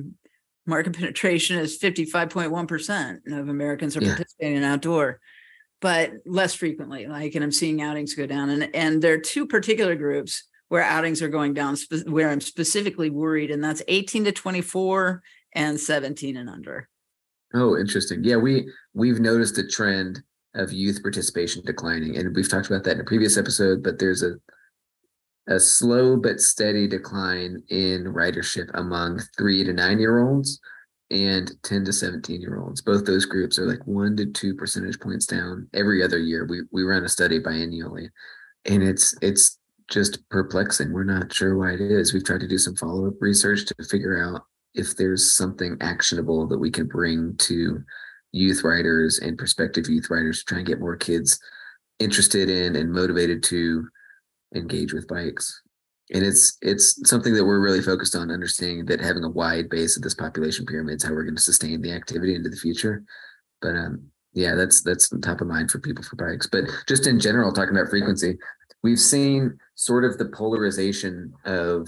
market 0.66 0.94
penetration 0.98 1.58
is 1.58 1.78
55.1% 1.80 3.20
of 3.40 3.50
Americans 3.50 3.98
are 3.98 4.02
Yeah. 4.04 4.10
participating 4.16 4.58
in 4.58 4.64
outdoor, 4.64 5.20
but 5.80 6.12
less 6.26 6.54
frequently. 6.54 7.08
Like, 7.08 7.36
and 7.36 7.44
I'm 7.44 7.52
seeing 7.52 7.82
outings 7.82 8.16
go 8.16 8.26
down. 8.26 8.50
And 8.50 8.74
and 8.76 9.02
there 9.02 9.14
are 9.14 9.18
two 9.20 9.48
particular 9.48 9.96
groups 9.96 10.44
where 10.70 10.84
outings 10.84 11.22
are 11.22 11.28
going 11.28 11.54
down, 11.54 11.76
spe- 11.76 12.08
where 12.08 12.30
I'm 12.30 12.40
specifically 12.42 13.10
worried, 13.10 13.52
and 13.52 13.64
that's 13.64 13.82
18 13.88 14.24
to 14.26 14.32
24 14.32 15.22
and 15.54 15.78
17 15.80 16.38
and 16.38 16.50
under. 16.50 16.88
Oh, 17.54 17.78
interesting. 17.78 18.24
Yeah, 18.24 18.38
we 18.38 18.70
we've 18.94 19.20
noticed 19.20 19.58
a 19.58 19.68
trend 19.68 20.22
of 20.56 20.72
youth 20.72 21.02
participation 21.02 21.64
declining, 21.66 22.18
and 22.18 22.34
we've 22.36 22.50
talked 22.50 22.68
about 22.68 22.84
that 22.86 22.96
in 22.96 23.02
a 23.02 23.06
previous 23.06 23.38
episode. 23.38 23.84
But 23.84 24.00
there's 24.00 24.24
a 24.24 24.36
a 25.48 25.60
slow 25.60 26.18
but 26.18 26.40
steady 26.40 26.88
decline 26.88 27.62
in 27.70 28.04
ridership 28.06 28.70
among 28.74 29.20
three 29.38 29.64
to 29.64 29.74
nine 29.74 30.00
year 30.00 30.20
olds 30.20 30.60
and 31.10 31.52
10 31.64 31.86
to 31.86 31.94
17 31.94 32.42
year 32.42 32.60
olds. 32.60 32.82
Both 32.82 33.06
those 33.06 33.26
groups 33.26 33.60
are 33.60 33.66
like 33.66 33.86
one 33.86 34.16
to 34.18 34.26
two 34.28 34.56
percentage 34.56 35.00
points 35.00 35.26
down 35.26 35.68
every 35.74 36.04
other 36.04 36.20
year. 36.20 36.46
We 36.46 36.62
we 36.72 36.84
run 36.84 37.04
a 37.04 37.10
study 37.10 37.40
biennially, 37.40 38.10
and 38.66 38.82
it's 38.82 39.16
it's 39.22 39.60
just 39.90 40.28
perplexing. 40.30 40.94
We're 40.94 41.04
not 41.04 41.34
sure 41.34 41.58
why 41.58 41.74
it 41.74 41.82
is. 41.82 42.14
We've 42.14 42.24
tried 42.24 42.40
to 42.42 42.48
do 42.48 42.58
some 42.58 42.76
follow 42.76 43.08
up 43.08 43.16
research 43.20 43.66
to 43.66 43.76
figure 43.84 44.24
out 44.24 44.44
if 44.74 44.96
there's 44.96 45.36
something 45.36 45.76
actionable 45.82 46.48
that 46.48 46.58
we 46.58 46.72
can 46.72 46.88
bring 46.88 47.36
to 47.38 47.84
youth 48.32 48.64
writers 48.64 49.20
and 49.20 49.38
prospective 49.38 49.90
youth 49.90 50.10
writers 50.10 50.40
to 50.40 50.46
try 50.46 50.58
and 50.60 50.68
get 50.68 50.80
more 50.80 50.96
kids 50.96 51.38
interested 52.00 52.50
in 52.50 52.78
and 52.78 52.92
motivated 52.92 53.44
to 53.44 53.86
engage 54.56 54.94
with 54.94 55.08
bikes 55.08 55.62
and 56.14 56.24
it's 56.24 56.58
it's 56.62 57.00
something 57.10 57.34
that 57.34 57.46
we're 57.46 57.62
really 57.62 57.82
focused 57.82 58.16
on 58.16 58.32
understanding 58.32 58.86
that 58.86 59.00
having 59.00 59.24
a 59.24 59.30
wide 59.30 59.70
base 59.70 59.96
of 59.96 60.04
this 60.04 60.16
population 60.16 60.66
pyramid 60.66 60.96
is 60.96 61.04
how 61.04 61.12
we're 61.12 61.24
going 61.24 61.36
to 61.36 61.42
sustain 61.42 61.82
the 61.82 61.92
activity 61.92 62.36
into 62.36 62.50
the 62.50 62.58
future 62.58 63.04
but 63.62 63.76
um 63.76 64.04
yeah 64.34 64.56
that's 64.56 64.82
that's 64.82 65.10
top 65.22 65.42
of 65.42 65.48
mind 65.48 65.72
for 65.72 65.80
people 65.80 66.04
for 66.04 66.16
bikes 66.16 66.48
but 66.48 66.66
just 66.88 67.08
in 67.08 67.20
general 67.20 67.52
talking 67.52 67.76
about 67.76 67.90
frequency 67.90 68.38
we've 68.84 69.00
seen 69.00 69.58
sort 69.76 70.04
of 70.04 70.18
the 70.18 70.30
polarization 70.30 71.34
of 71.46 71.88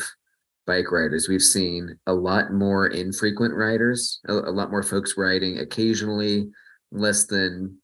bike 0.66 0.92
riders. 0.92 1.28
We've 1.28 1.42
seen 1.42 1.98
a 2.08 2.14
lot 2.14 2.54
more 2.54 2.88
infrequent 2.88 3.54
riders, 3.54 4.20
a, 4.28 4.34
a 4.34 4.54
lot 4.54 4.72
more 4.72 4.84
folks 4.84 5.16
riding 5.18 5.60
occasionally, 5.60 6.50
less 6.92 7.26
than 7.26 7.78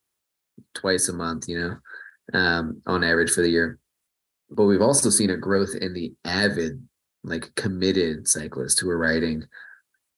twice 0.76 1.10
a 1.10 1.14
month, 1.14 1.48
you 1.48 1.60
know, 1.60 2.40
um, 2.40 2.82
on 2.86 3.04
average 3.04 3.32
for 3.32 3.42
the 3.42 3.50
year. 3.50 3.79
But 4.52 4.66
we've 4.66 4.82
also 4.82 5.10
seen 5.10 5.30
a 5.30 5.38
growth 5.38 5.76
in 5.80 5.94
the 5.94 6.14
avid, 6.26 6.86
like 7.24 7.54
committed 7.56 8.28
cyclists 8.28 8.80
who 8.80 8.90
are 8.90 8.98
riding 8.98 9.44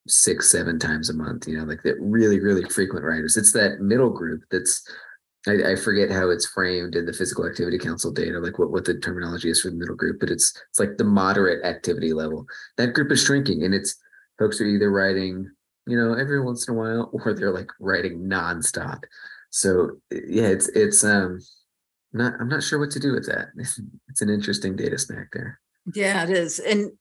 six, 0.07 0.51
seven 0.51 0.79
times 0.79 1.09
a 1.09 1.13
month, 1.13 1.47
you 1.47 1.57
know, 1.57 1.65
like 1.65 1.83
that 1.83 1.95
really, 1.99 2.39
really 2.39 2.63
frequent 2.69 3.05
riders. 3.05 3.37
It's 3.37 3.53
that 3.53 3.81
middle 3.81 4.09
group 4.09 4.41
that's 4.49 4.83
I, 5.47 5.71
I 5.71 5.75
forget 5.75 6.11
how 6.11 6.29
it's 6.29 6.47
framed 6.47 6.95
in 6.95 7.05
the 7.05 7.13
physical 7.13 7.47
activity 7.47 7.79
council 7.79 8.11
data, 8.11 8.39
like 8.39 8.59
what, 8.59 8.71
what 8.71 8.85
the 8.85 8.99
terminology 8.99 9.49
is 9.49 9.61
for 9.61 9.69
the 9.69 9.75
middle 9.75 9.95
group, 9.95 10.19
but 10.19 10.29
it's 10.29 10.53
it's 10.69 10.79
like 10.79 10.97
the 10.97 11.03
moderate 11.03 11.65
activity 11.65 12.13
level. 12.13 12.45
That 12.77 12.93
group 12.93 13.11
is 13.11 13.23
shrinking 13.23 13.63
and 13.63 13.73
it's 13.73 13.95
folks 14.37 14.61
are 14.61 14.65
either 14.65 14.91
riding, 14.91 15.49
you 15.87 15.97
know, 15.97 16.13
every 16.13 16.43
once 16.43 16.67
in 16.67 16.75
a 16.75 16.77
while 16.77 17.09
or 17.13 17.33
they're 17.33 17.51
like 17.51 17.69
riding 17.79 18.19
nonstop. 18.29 19.03
So 19.49 19.97
yeah, 20.11 20.47
it's 20.47 20.69
it's 20.69 21.03
um 21.03 21.39
not 22.13 22.33
I'm 22.39 22.49
not 22.49 22.63
sure 22.63 22.79
what 22.79 22.91
to 22.91 22.99
do 22.99 23.13
with 23.13 23.25
that. 23.27 23.49
It's 24.09 24.21
an 24.21 24.29
interesting 24.29 24.75
data 24.75 24.97
snack 24.97 25.29
there. 25.33 25.59
Yeah, 25.93 26.23
it 26.23 26.29
is. 26.29 26.59
And 26.59 26.91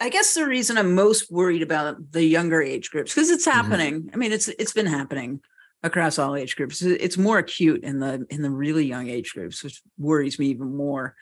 I 0.00 0.10
guess 0.10 0.34
the 0.34 0.46
reason 0.46 0.78
I'm 0.78 0.94
most 0.94 1.30
worried 1.30 1.62
about 1.62 2.12
the 2.12 2.22
younger 2.22 2.62
age 2.62 2.90
groups 2.90 3.14
because 3.14 3.30
it's 3.30 3.46
Mhm. 3.46 3.52
happening. 3.52 4.10
I 4.12 4.16
mean, 4.16 4.32
it's 4.32 4.48
it's 4.48 4.72
been 4.72 4.86
happening 4.86 5.40
across 5.82 6.18
all 6.18 6.36
age 6.36 6.56
groups. 6.56 6.82
It's 6.82 7.16
more 7.16 7.38
acute 7.38 7.82
in 7.84 7.98
the 8.00 8.26
in 8.30 8.42
the 8.42 8.50
really 8.50 8.84
young 8.84 9.08
age 9.08 9.32
groups, 9.32 9.62
which 9.64 9.80
worries 9.96 10.38
me 10.38 10.46
even 10.48 10.76
more. 10.76 11.14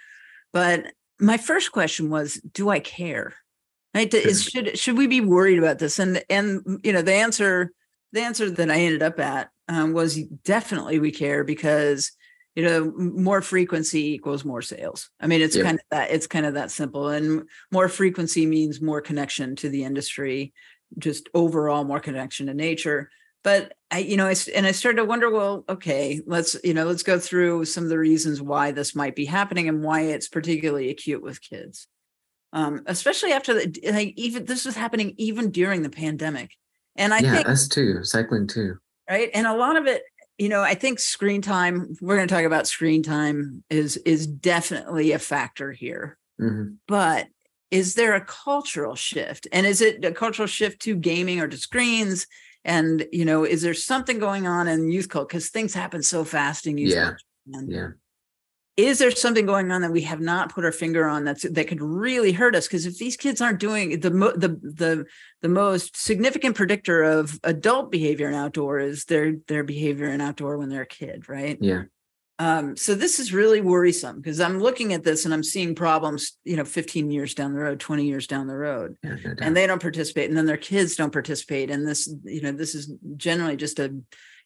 But 0.53 0.93
my 1.19 1.37
first 1.37 1.73
question 1.73 2.11
was, 2.11 2.35
do 2.53 2.69
I 2.69 2.81
care? 2.81 3.35
Right? 3.95 4.13
Is, 4.13 4.45
should 4.45 4.79
should 4.79 4.99
we 4.99 5.07
be 5.07 5.21
worried 5.23 5.59
about 5.59 5.79
this? 5.79 5.99
And 5.99 6.23
and 6.29 6.81
you 6.83 6.93
know, 6.93 7.03
the 7.03 7.15
answer 7.15 7.71
the 8.13 8.21
answer 8.23 8.51
that 8.51 8.71
I 8.71 8.77
ended 8.77 9.03
up 9.03 9.19
at 9.21 9.51
um, 9.69 9.93
was 9.93 10.17
definitely 10.45 10.99
we 10.99 11.11
care 11.13 11.45
because 11.45 12.13
you 12.57 12.65
know 12.65 12.93
more 12.97 13.41
frequency 13.43 14.15
equals 14.15 14.45
more 14.45 14.63
sales. 14.63 15.11
I 15.21 15.29
mean, 15.29 15.41
it's 15.43 15.57
Yep. 15.57 15.65
kind 15.65 15.79
of 15.79 15.85
that 15.93 16.11
it's 16.11 16.27
kind 16.27 16.47
of 16.47 16.55
that 16.55 16.73
simple. 16.73 17.09
And 17.11 17.49
more 17.71 17.89
frequency 17.89 18.47
means 18.47 18.81
more 18.81 19.01
connection 19.01 19.55
to 19.57 19.69
the 19.69 19.85
industry, 19.85 20.53
just 20.99 21.29
overall 21.35 21.85
more 21.85 22.01
connection 22.01 22.47
to 22.49 22.55
nature 22.55 23.11
but 23.47 23.75
I, 23.93 23.99
you 23.99 24.17
know, 24.17 24.27
I, 24.27 24.35
and 24.57 24.67
I 24.67 24.73
started 24.73 24.97
to 24.97 25.05
wonder, 25.05 25.31
well, 25.31 25.65
okay, 25.69 26.21
let's, 26.27 26.57
you 26.65 26.75
know, 26.75 26.85
let's 26.85 27.05
go 27.05 27.17
through 27.17 27.67
some 27.67 27.85
of 27.85 27.91
the 27.91 27.99
reasons 27.99 28.43
why 28.43 28.73
this 28.73 28.97
might 28.97 29.15
be 29.15 29.25
happening 29.25 29.69
and 29.69 29.85
why 29.85 30.01
it's 30.01 30.27
particularly 30.27 30.91
acute 30.91 31.23
with 31.23 31.41
kids. 31.41 31.87
Um, 32.53 32.83
especially 32.87 33.31
after 33.31 33.55
the, 33.55 33.81
like, 33.93 34.15
even 34.17 34.47
this 34.47 34.65
was 34.65 34.75
happening 34.75 35.15
even 35.19 35.53
during 35.53 35.83
the 35.83 35.91
pandemic. 35.91 36.51
And 36.97 37.15
I 37.15 37.21
yeah, 37.21 37.37
think, 37.37 37.49
us 37.49 37.69
too. 37.69 38.03
Cycling 38.03 38.49
too. 38.49 38.79
right. 39.09 39.31
And 39.33 39.47
a 39.47 39.55
lot 39.55 39.77
of 39.77 39.87
it, 39.87 40.03
you 40.39 40.49
know, 40.49 40.63
I 40.63 40.75
think 40.75 40.99
screen 40.99 41.43
time, 41.43 41.97
we're 42.01 42.17
going 42.17 42.29
to 42.29 42.35
talk 42.35 42.45
about 42.45 42.67
screen 42.67 43.03
time 43.03 43.65
is, 43.71 43.97
is 43.99 44.27
definitely 44.27 45.13
a 45.13 45.19
factor 45.19 45.73
here 45.73 46.19
hmm 46.39 46.75
but 46.89 47.27
is 47.71 47.95
there 47.95 48.15
a 48.15 48.25
cultural 48.25 48.95
shift? 48.95 49.49
And 49.51 49.67
is 49.67 49.81
it 49.81 50.05
a 50.05 50.13
cultural 50.13 50.47
shift 50.47 50.81
to 50.83 50.95
gaming 50.95 51.41
or 51.41 51.49
to 51.49 51.57
screens? 51.57 52.27
And 52.65 53.07
you 53.11 53.25
know, 53.25 53.45
is 53.45 53.63
there 53.63 53.75
something 53.75 54.19
going 54.21 54.47
on 54.47 54.69
in 54.69 54.89
youth 54.91 55.09
culture? 55.09 55.27
Because 55.27 55.51
things 55.51 55.75
happen 55.75 56.03
so 56.03 56.23
fast 56.25 56.67
in 56.67 56.79
youth 56.79 56.95
Yeah. 56.95 57.03
culture. 57.03 57.19
Yeah. 57.67 57.89
Is 58.77 58.99
there 58.99 59.11
something 59.11 59.47
going 59.47 59.73
on 59.73 59.81
that 59.81 59.93
we 59.93 60.03
have 60.03 60.21
not 60.21 60.53
put 60.53 60.65
our 60.65 60.73
finger 60.73 61.09
on 61.09 61.25
that's 61.25 61.49
that 61.49 61.69
could 61.69 61.81
really 61.81 62.33
hurt 62.33 62.55
us? 62.55 62.67
Because 62.67 62.85
if 62.85 62.99
these 62.99 63.17
kids 63.17 63.41
aren't 63.41 63.59
doing 63.59 64.01
the 64.01 64.11
mo- 64.11 64.37
the 64.37 64.49
the 64.49 65.07
the 65.41 65.49
most 65.49 65.97
significant 65.97 66.57
predictor 66.57 67.03
of 67.03 67.41
adult 67.43 67.91
behavior 67.91 68.29
in 68.29 68.35
outdoor 68.35 68.79
is 68.79 69.07
their 69.07 69.37
their 69.49 69.65
behavior 69.65 70.09
in 70.09 70.21
outdoor 70.21 70.59
when 70.59 70.69
they're 70.69 70.83
a 70.83 70.87
kid, 70.87 71.27
right? 71.29 71.57
Yeah. 71.61 71.85
Um, 72.39 72.77
so 72.77 72.95
this 72.95 73.19
is 73.19 73.33
really 73.33 73.63
worrisome 73.63 74.17
because 74.17 74.41
I'm 74.41 74.61
looking 74.61 74.93
at 74.93 75.03
this 75.03 75.25
and 75.25 75.33
I'm 75.33 75.43
seeing 75.43 75.75
problems, 75.75 76.37
you 76.45 76.57
know, 76.57 76.67
15 76.67 77.11
years 77.11 77.35
down 77.35 77.55
the 77.55 77.61
road, 77.61 77.81
20 77.81 78.05
years 78.05 78.27
down 78.27 78.47
the 78.47 78.57
road, 78.57 78.97
yeah 79.03 79.17
and 79.41 79.57
they 79.57 79.67
don't 79.67 79.81
participate, 79.81 80.29
and 80.29 80.37
then 80.37 80.45
their 80.45 80.59
kids 80.59 80.97
don't 80.97 81.13
participate. 81.13 81.71
And 81.71 81.89
this, 81.89 82.13
you 82.25 82.43
know, 82.43 82.53
this 82.53 82.75
is 82.75 82.93
generally 83.17 83.57
just 83.57 83.79
a, 83.79 83.97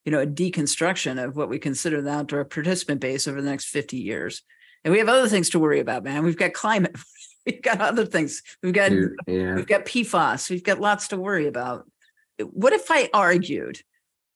you 0.05 0.13
know, 0.13 0.21
a 0.21 0.27
deconstruction 0.27 1.23
of 1.23 1.37
what 1.37 1.49
we 1.49 1.59
consider 1.59 2.01
the 2.01 2.11
outdoor 2.11 2.45
participant 2.45 3.01
base 3.01 3.29
over 3.29 3.41
the 3.41 3.51
next 3.51 3.67
50 3.67 3.97
years. 3.97 4.43
And 4.85 4.93
we 4.93 4.99
have 4.99 5.09
other 5.09 5.29
things 5.29 5.51
to 5.51 5.59
worry 5.59 5.81
about, 5.81 6.05
man. 6.05 6.25
We've 6.25 6.37
got 6.37 6.55
climate, 6.55 6.97
we've 7.47 7.63
got 7.63 7.81
other 7.81 8.07
things, 8.07 8.43
we've 8.63 8.73
got 8.73 8.93
yeah. 9.27 9.55
We've 9.55 9.67
got 9.67 9.85
PFAS. 9.85 10.51
We've 10.51 10.65
got 10.65 10.81
lots 10.81 11.09
to 11.09 11.17
worry 11.17 11.47
about. 11.47 11.91
What 12.39 12.73
if 12.73 12.91
I 12.91 13.11
argued, 13.13 13.81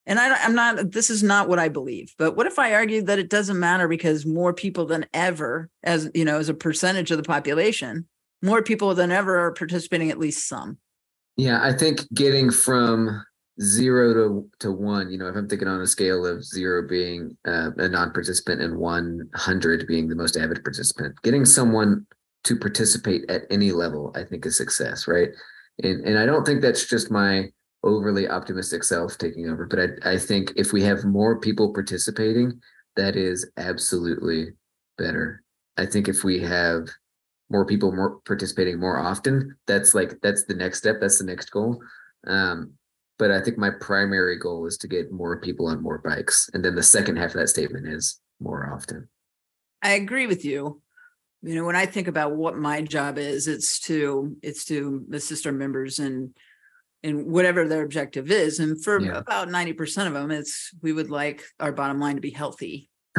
and 0.04 0.18
I, 0.18 0.36
I'm 0.44 0.54
not, 0.54 0.92
this 0.92 1.08
is 1.08 1.22
not 1.22 1.48
what 1.48 1.58
I 1.58 1.70
believe, 1.70 2.14
but 2.18 2.36
what 2.36 2.46
if 2.46 2.58
I 2.58 2.74
argued 2.74 3.06
that 3.06 3.18
it 3.18 3.30
doesn't 3.30 3.58
matter 3.58 3.88
because 3.88 4.26
more 4.26 4.52
people 4.52 4.84
than 4.84 5.06
ever, 5.14 5.70
as 5.82 6.10
you 6.14 6.26
know, 6.26 6.38
as 6.38 6.50
a 6.50 6.54
percentage 6.54 7.10
of 7.10 7.16
the 7.16 7.22
population, 7.22 8.06
more 8.42 8.62
people 8.62 8.94
than 8.94 9.10
ever 9.10 9.38
are 9.38 9.52
participating 9.52 10.10
at 10.10 10.18
least 10.18 10.46
some. 10.46 10.76
Yeah, 11.36 11.60
I 11.62 11.72
think 11.72 12.00
getting 12.12 12.50
from 12.50 13.24
zero 13.60 14.14
to 14.14 14.50
to 14.60 14.72
one, 14.72 15.10
you 15.10 15.18
know, 15.18 15.28
if 15.28 15.36
I'm 15.36 15.48
thinking 15.48 15.68
on 15.68 15.80
a 15.80 15.86
scale 15.86 16.26
of 16.26 16.44
zero 16.44 16.86
being 16.86 17.36
uh, 17.46 17.70
a 17.76 17.88
non-participant 17.88 18.60
and 18.60 18.76
one 18.76 19.28
hundred 19.34 19.86
being 19.86 20.08
the 20.08 20.16
most 20.16 20.36
avid 20.36 20.62
participant, 20.64 21.14
getting 21.22 21.44
someone 21.44 22.06
to 22.44 22.56
participate 22.56 23.28
at 23.30 23.42
any 23.50 23.72
level, 23.72 24.12
I 24.14 24.24
think 24.24 24.44
is 24.46 24.56
success, 24.56 25.06
right? 25.06 25.30
And 25.82 26.04
and 26.04 26.18
I 26.18 26.26
don't 26.26 26.44
think 26.44 26.62
that's 26.62 26.86
just 26.86 27.10
my 27.10 27.50
overly 27.82 28.28
optimistic 28.28 28.82
self 28.82 29.18
taking 29.18 29.48
over, 29.48 29.66
but 29.66 29.78
I 29.78 30.14
I 30.14 30.18
think 30.18 30.52
if 30.56 30.72
we 30.72 30.82
have 30.82 31.04
more 31.04 31.38
people 31.38 31.72
participating, 31.72 32.60
that 32.96 33.16
is 33.16 33.50
absolutely 33.56 34.48
better. 34.98 35.42
I 35.76 35.86
think 35.86 36.08
if 36.08 36.24
we 36.24 36.40
have 36.40 36.88
more 37.50 37.66
people 37.66 37.92
more 37.92 38.20
participating 38.24 38.80
more 38.80 38.98
often 38.98 39.54
that's 39.66 39.94
like 39.94 40.18
that's 40.22 40.44
the 40.44 40.54
next 40.54 40.78
step 40.78 40.96
that's 40.98 41.18
the 41.18 41.24
next 41.24 41.50
goal 41.50 41.78
um 42.26 42.72
but 43.18 43.30
i 43.30 43.40
think 43.40 43.56
my 43.58 43.70
primary 43.80 44.38
goal 44.38 44.66
is 44.66 44.76
to 44.78 44.88
get 44.88 45.12
more 45.12 45.40
people 45.40 45.66
on 45.66 45.82
more 45.82 45.98
bikes 45.98 46.48
and 46.54 46.64
then 46.64 46.74
the 46.74 46.82
second 46.82 47.16
half 47.16 47.30
of 47.30 47.36
that 47.36 47.48
statement 47.48 47.86
is 47.86 48.20
more 48.40 48.72
often 48.72 49.08
I 49.82 49.90
agree 49.96 50.26
with 50.26 50.46
you. 50.46 50.80
You 51.42 51.54
know, 51.56 51.64
when 51.66 51.76
I 51.76 51.84
think 51.84 52.08
about 52.08 52.34
what 52.36 52.56
my 52.56 52.80
job 52.80 53.18
is, 53.18 53.46
it's 53.48 53.78
to 53.80 54.34
it's 54.42 54.64
to 54.66 55.04
assist 55.12 55.46
our 55.46 55.52
members 55.52 55.98
and 55.98 56.34
and 57.02 57.26
whatever 57.26 57.68
their 57.68 57.82
objective 57.84 58.30
is. 58.30 58.60
And 58.60 58.82
for 58.82 58.98
Yeah. 58.98 59.18
about 59.18 59.48
90% 59.48 60.06
of 60.06 60.14
them, 60.14 60.30
it's 60.30 60.70
we 60.80 60.94
would 60.94 61.10
like 61.10 61.44
our 61.60 61.70
bottom 61.70 62.00
line 62.00 62.14
to 62.14 62.22
be 62.22 62.30
healthy. 62.30 62.88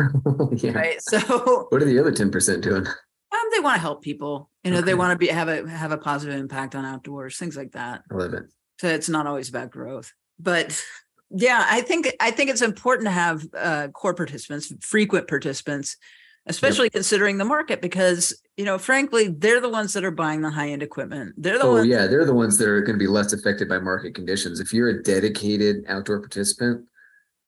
yeah 0.53 0.71
Right. 0.71 0.99
So 1.03 1.19
what 1.69 1.83
are 1.83 1.85
the 1.85 1.99
other 1.99 2.11
10% 2.11 2.61
doing 2.61 2.87
Um, 2.87 3.47
they 3.53 3.59
want 3.59 3.75
to 3.75 3.81
help 3.81 4.01
people. 4.01 4.49
You 4.63 4.71
know, 4.71 4.81
they 4.81 4.95
want 4.95 5.11
to 5.11 5.19
be 5.19 5.27
have 5.27 5.49
a 5.49 5.69
have 5.69 5.91
a 5.91 5.97
positive 5.99 6.35
impact 6.39 6.73
on 6.73 6.83
outdoors, 6.83 7.37
things 7.37 7.55
like 7.55 7.73
that. 7.73 8.01
i 8.11 8.15
love 8.15 8.33
it 8.33 8.45
So 8.79 8.87
it's 8.87 9.09
not 9.09 9.27
always 9.27 9.49
about 9.49 9.71
growth, 9.71 10.11
but 10.39 10.81
yeah, 11.29 11.65
I 11.69 11.81
think 11.81 12.13
I 12.19 12.31
think 12.31 12.49
it's 12.49 12.61
important 12.61 13.07
to 13.07 13.11
have 13.11 13.45
uh, 13.57 13.87
core 13.89 14.13
participants, 14.13 14.73
frequent 14.81 15.27
participants, 15.27 15.97
especially 16.45 16.89
considering 16.89 17.37
the 17.37 17.45
market, 17.45 17.81
because 17.81 18.39
you 18.57 18.65
know, 18.65 18.77
frankly, 18.77 19.29
they're 19.29 19.61
the 19.61 19.69
ones 19.69 19.93
that 19.93 20.03
are 20.03 20.11
buying 20.11 20.41
the 20.41 20.49
high 20.49 20.69
end 20.69 20.83
equipment. 20.83 21.33
They're 21.37 21.57
the 21.57 21.65
oh 21.65 21.73
ones. 21.73 21.87
yeah 21.87 22.07
they're 22.07 22.25
the 22.25 22.33
ones 22.33 22.57
that 22.57 22.67
are 22.67 22.81
going 22.81 22.97
to 22.97 23.03
be 23.03 23.07
less 23.07 23.33
affected 23.33 23.69
by 23.69 23.79
market 23.79 24.13
conditions 24.13 24.59
if 24.59 24.73
you're 24.73 24.89
a 24.89 25.03
dedicated 25.03 25.85
outdoor 25.87 26.19
participant 26.19 26.85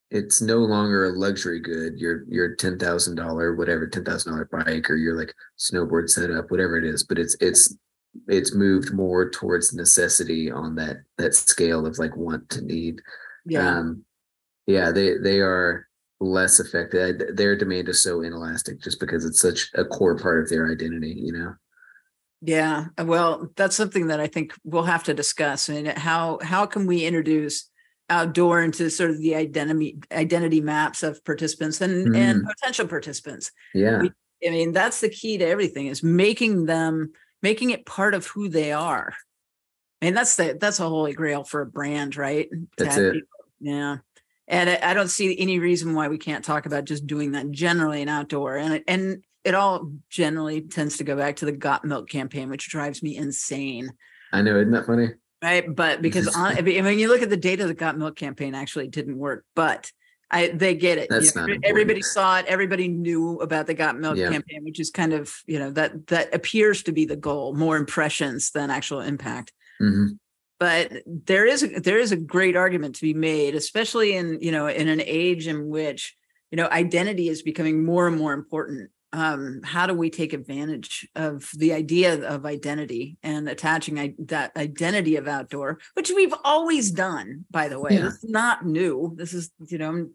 it's 0.09 0.41
no 0.41 0.59
longer 0.59 1.05
a 1.05 1.09
luxury 1.09 1.59
good 1.59 1.99
your 1.99 2.23
your 2.29 2.55
ten 2.55 2.79
thousand 2.79 3.15
dollar 3.15 3.55
whatever 3.55 3.87
ten 3.87 4.05
thousand 4.05 4.31
dollar 4.31 4.47
bike 4.51 4.89
or 4.89 4.95
your 4.95 5.17
like 5.17 5.33
snowboard 5.57 6.09
setup 6.09 6.49
whatever 6.49 6.77
it 6.77 6.85
is 6.85 7.03
but 7.03 7.19
it's 7.19 7.35
it's 7.41 7.75
it's 8.27 8.53
moved 8.53 8.93
more 8.93 9.29
towards 9.29 9.73
necessity 9.73 10.51
on 10.51 10.75
that 10.75 10.97
that 11.17 11.33
scale 11.35 11.85
of 11.85 11.97
like 11.99 12.15
want 12.15 12.49
to 12.49 12.61
need 12.61 13.01
Yeah, 13.45 13.79
um 13.79 14.03
yeah 14.65 14.91
they 14.91 15.17
they 15.17 15.39
are 15.39 15.87
less 16.19 16.59
affected 16.59 17.35
their 17.37 17.55
demand 17.55 17.87
is 17.89 18.01
so 18.01 18.21
inelastic 18.21 18.81
just 18.81 18.99
because 18.99 19.23
it's 19.25 19.39
such 19.39 19.69
a 19.75 19.85
core 19.85 20.17
part 20.17 20.41
of 20.41 20.49
their 20.49 20.71
identity 20.71 21.13
you 21.17 21.31
know 21.31 21.53
yeah. 22.41 22.85
Well, 22.99 23.51
that's 23.55 23.75
something 23.75 24.07
that 24.07 24.19
I 24.19 24.27
think 24.27 24.53
we'll 24.63 24.83
have 24.83 25.03
to 25.05 25.13
discuss. 25.13 25.69
I 25.69 25.73
and 25.73 25.87
mean, 25.87 25.95
how 25.95 26.37
how 26.41 26.67
can 26.67 26.85
we 26.85 27.03
introduce 27.03 27.69
outdoor 28.09 28.61
into 28.61 28.89
sort 28.89 29.09
of 29.09 29.17
the 29.19 29.35
identity 29.35 29.97
identity 30.11 30.61
maps 30.61 31.01
of 31.03 31.23
participants 31.25 31.81
and 31.81 32.15
and 32.15 32.45
potential 32.45 32.87
participants? 32.87 33.51
yeah 33.73 34.01
We- 34.01 34.11
I 34.45 34.51
mean, 34.51 34.71
that's 34.71 35.01
the 35.01 35.09
key 35.09 35.39
to 35.39 35.45
everything 35.47 35.87
is 35.87 36.03
making 36.03 36.65
them 36.67 37.11
making 37.41 37.71
it 37.71 37.85
part 37.85 38.13
of 38.13 38.27
who 38.27 38.49
they 38.49 38.71
are. 38.71 39.13
I 40.01 40.05
mean, 40.05 40.13
that's 40.13 40.35
the 40.35 40.57
that's 40.59 40.79
a 40.79 40.87
holy 40.87 41.13
grail 41.13 41.43
for 41.43 41.61
a 41.61 41.65
brand, 41.65 42.15
right? 42.17 42.49
That's 42.77 42.97
it. 42.97 43.13
people- 43.13 43.29
yeah. 43.59 43.97
And 44.47 44.69
I, 44.69 44.79
I 44.81 44.93
don't 44.93 45.09
see 45.09 45.37
any 45.37 45.59
reason 45.59 45.93
why 45.93 46.07
we 46.07 46.17
can't 46.17 46.45
talk 46.45 46.65
about 46.65 46.85
just 46.85 47.05
doing 47.05 47.33
that 47.33 47.51
generally 47.51 48.01
in 48.01 48.07
outdoor. 48.07 48.55
And 48.55 48.75
it, 48.75 48.83
and 48.87 49.23
it 49.43 49.55
all 49.55 49.91
generally 50.09 50.61
tends 50.61 50.97
to 50.97 51.03
go 51.03 51.17
back 51.17 51.37
to 51.37 51.45
the 51.45 51.51
Got 51.51 51.83
Milk 51.83 52.07
campaign, 52.07 52.49
which 52.49 52.69
drives 52.69 53.03
me 53.03 53.17
insane. 53.17 53.91
i 54.31 54.41
know 54.41 54.57
isn't 54.57 54.71
that 54.71 54.85
funny 54.85 55.09
Right. 55.41 55.75
But 55.75 56.01
because 56.01 56.35
on, 56.35 56.57
I 56.57 56.61
mean, 56.61 56.83
when 56.83 56.97
you 56.97 57.09
look 57.09 57.21
at 57.21 57.29
the 57.29 57.37
data, 57.37 57.67
the 57.67 57.73
Got 57.73 57.97
Milk 57.97 58.15
campaign 58.15 58.55
actually 58.55 58.87
didn't 58.87 59.17
work, 59.17 59.45
but 59.55 59.91
I 60.29 60.49
they 60.49 60.75
get 60.75 60.97
it. 60.97 61.07
you 61.09 61.31
know, 61.35 61.45
not 61.47 61.57
everybody 61.63 61.99
important. 61.99 62.05
saw 62.05 62.39
it. 62.39 62.45
Everybody 62.47 62.87
knew 62.89 63.39
about 63.39 63.67
the 63.67 63.73
Got 63.73 63.97
Milk 63.99 64.17
Yeah. 64.17 64.29
campaign, 64.29 64.63
which 64.63 64.79
is 64.79 64.89
kind 64.91 65.13
of 65.13 65.33
you 65.45 65.57
know 65.59 65.71
that 65.71 66.07
that 66.07 66.33
appears 66.33 66.83
to 66.83 66.91
be 66.91 67.05
the 67.05 67.15
goal, 67.15 67.53
more 67.55 67.77
impressions 67.77 68.51
than 68.51 68.69
actual 68.69 69.01
impact. 69.01 69.53
hmm 69.79 70.07
But 70.59 70.91
there 71.05 71.45
is 71.45 71.63
a, 71.63 71.67
there 71.79 71.99
is 71.99 72.11
a 72.11 72.17
great 72.17 72.55
argument 72.55 72.95
to 72.95 73.01
be 73.01 73.13
made, 73.13 73.55
especially 73.55 74.15
in 74.15 74.39
you 74.41 74.51
know 74.51 74.67
in 74.67 74.87
an 74.89 75.01
age 75.01 75.47
in 75.47 75.69
which 75.69 76.15
you 76.51 76.57
know 76.57 76.67
identity 76.67 77.29
is 77.29 77.41
becoming 77.41 77.85
more 77.85 78.07
and 78.07 78.17
more 78.17 78.33
important. 78.33 78.89
Um, 79.13 79.61
how 79.63 79.87
do 79.87 79.93
we 79.93 80.09
take 80.09 80.33
advantage 80.33 81.07
of 81.15 81.49
the 81.55 81.71
idea 81.71 82.27
of 82.27 82.45
identity 82.45 83.17
and 83.23 83.47
attaching 83.47 83.97
I- 83.97 84.15
that 84.25 84.51
identity 84.57 85.15
of 85.15 85.29
outdoor, 85.29 85.79
which 85.93 86.11
we've 86.11 86.33
always 86.43 86.91
done, 86.91 87.45
by 87.49 87.69
the 87.69 87.79
way. 87.79 87.93
Yeah. 87.93 88.01
This 88.01 88.15
is 88.25 88.29
not 88.29 88.65
new. 88.65 89.13
This 89.15 89.33
is 89.33 89.49
you 89.69 89.77
know, 89.77 90.09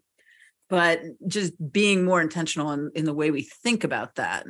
but 0.73 1.03
just 1.27 1.53
being 1.71 2.03
more 2.03 2.19
intentional 2.19 2.71
in, 2.71 2.89
in 2.95 3.05
the 3.05 3.13
way 3.13 3.29
we 3.29 3.43
think 3.43 3.83
about 3.83 4.15
that. 4.15 4.47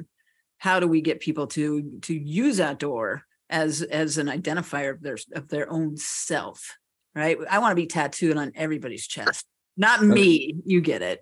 How 0.57 0.79
do 0.79 0.87
we 0.87 1.01
get 1.01 1.19
people 1.19 1.47
to 1.47 1.99
to 2.03 2.13
use 2.13 2.61
outdoor 2.61 3.23
as 3.49 3.81
as 3.81 4.17
an 4.17 4.27
identifier 4.27 4.91
of 4.91 5.01
their 5.01 5.17
of 5.35 5.49
their 5.49 5.69
own 5.69 5.97
self? 5.97 6.77
Right. 7.13 7.37
I 7.49 7.59
want 7.59 7.73
to 7.73 7.75
be 7.75 7.87
tattooed 7.87 8.37
on 8.37 8.53
everybody's 8.55 9.05
chest, 9.05 9.45
not 9.75 10.01
me. 10.01 10.55
You 10.65 10.79
get 10.79 11.01
it. 11.01 11.19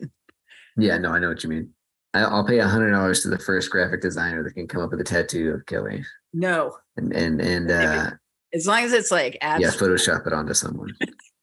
Yeah, 0.78 1.00
no, 1.00 1.10
I 1.14 1.18
know 1.18 1.30
what 1.30 1.44
you 1.44 1.50
mean. 1.50 1.72
I'll 2.14 2.46
pay 2.46 2.60
a 2.60 2.68
hundred 2.68 2.92
dollars 2.92 3.24
to 3.24 3.30
the 3.30 3.40
first 3.40 3.72
graphic 3.72 4.02
designer 4.02 4.44
that 4.44 4.54
can 4.54 4.68
come 4.68 4.84
up 4.84 4.92
with 4.92 5.02
a 5.02 5.04
tattoo 5.04 5.52
of 5.56 5.66
Kelly, 5.66 6.06
No, 6.32 6.78
and 6.96 7.12
and 7.12 7.42
and 7.42 7.72
uh, 7.72 8.12
as 8.54 8.68
long 8.68 8.84
as 8.84 8.94
it's 8.94 9.10
like 9.10 9.40
yeah. 9.42 9.58
Photoshop 9.58 10.28
it 10.28 10.34
onto 10.34 10.54
someone. 10.54 10.96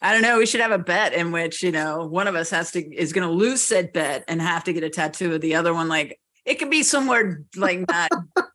I 0.03 0.13
don't 0.13 0.23
know. 0.23 0.39
We 0.39 0.47
should 0.47 0.61
have 0.61 0.73
a 0.73 0.79
bet 0.79 1.13
in 1.15 1.33
which 1.33 1.63
you 1.63 1.73
know 1.73 2.07
one 2.07 2.29
of 2.29 2.35
us 2.35 2.51
has 2.51 2.71
to 2.73 2.81
is 2.95 3.13
going 3.13 3.27
to 3.27 3.33
lose 3.35 3.63
said 3.63 3.93
bet 3.93 4.25
and 4.29 4.41
have 4.43 4.65
to 4.65 4.73
get 4.73 4.85
a 4.85 4.91
tattoo 4.91 5.35
of 5.35 5.41
the 5.41 5.55
other 5.55 5.73
one. 5.75 5.89
Like 5.89 6.21
it 6.45 6.57
could 6.59 6.71
be 6.71 6.83
somewhere 6.83 7.43
like 7.57 7.87
that. 7.89 8.11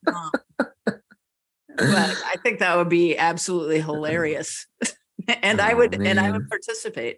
Um, 0.08 0.32
but 0.58 0.98
I 1.78 2.36
think 2.44 2.60
that 2.60 2.78
would 2.78 2.90
be 2.90 3.18
absolutely 3.18 3.82
hilarious, 3.82 4.68
and 5.28 5.60
I 5.62 5.74
Oh, 5.74 5.78
would 5.78 5.94
and 5.96 6.20
I 6.20 6.32
would 6.32 6.48
participate. 6.50 7.18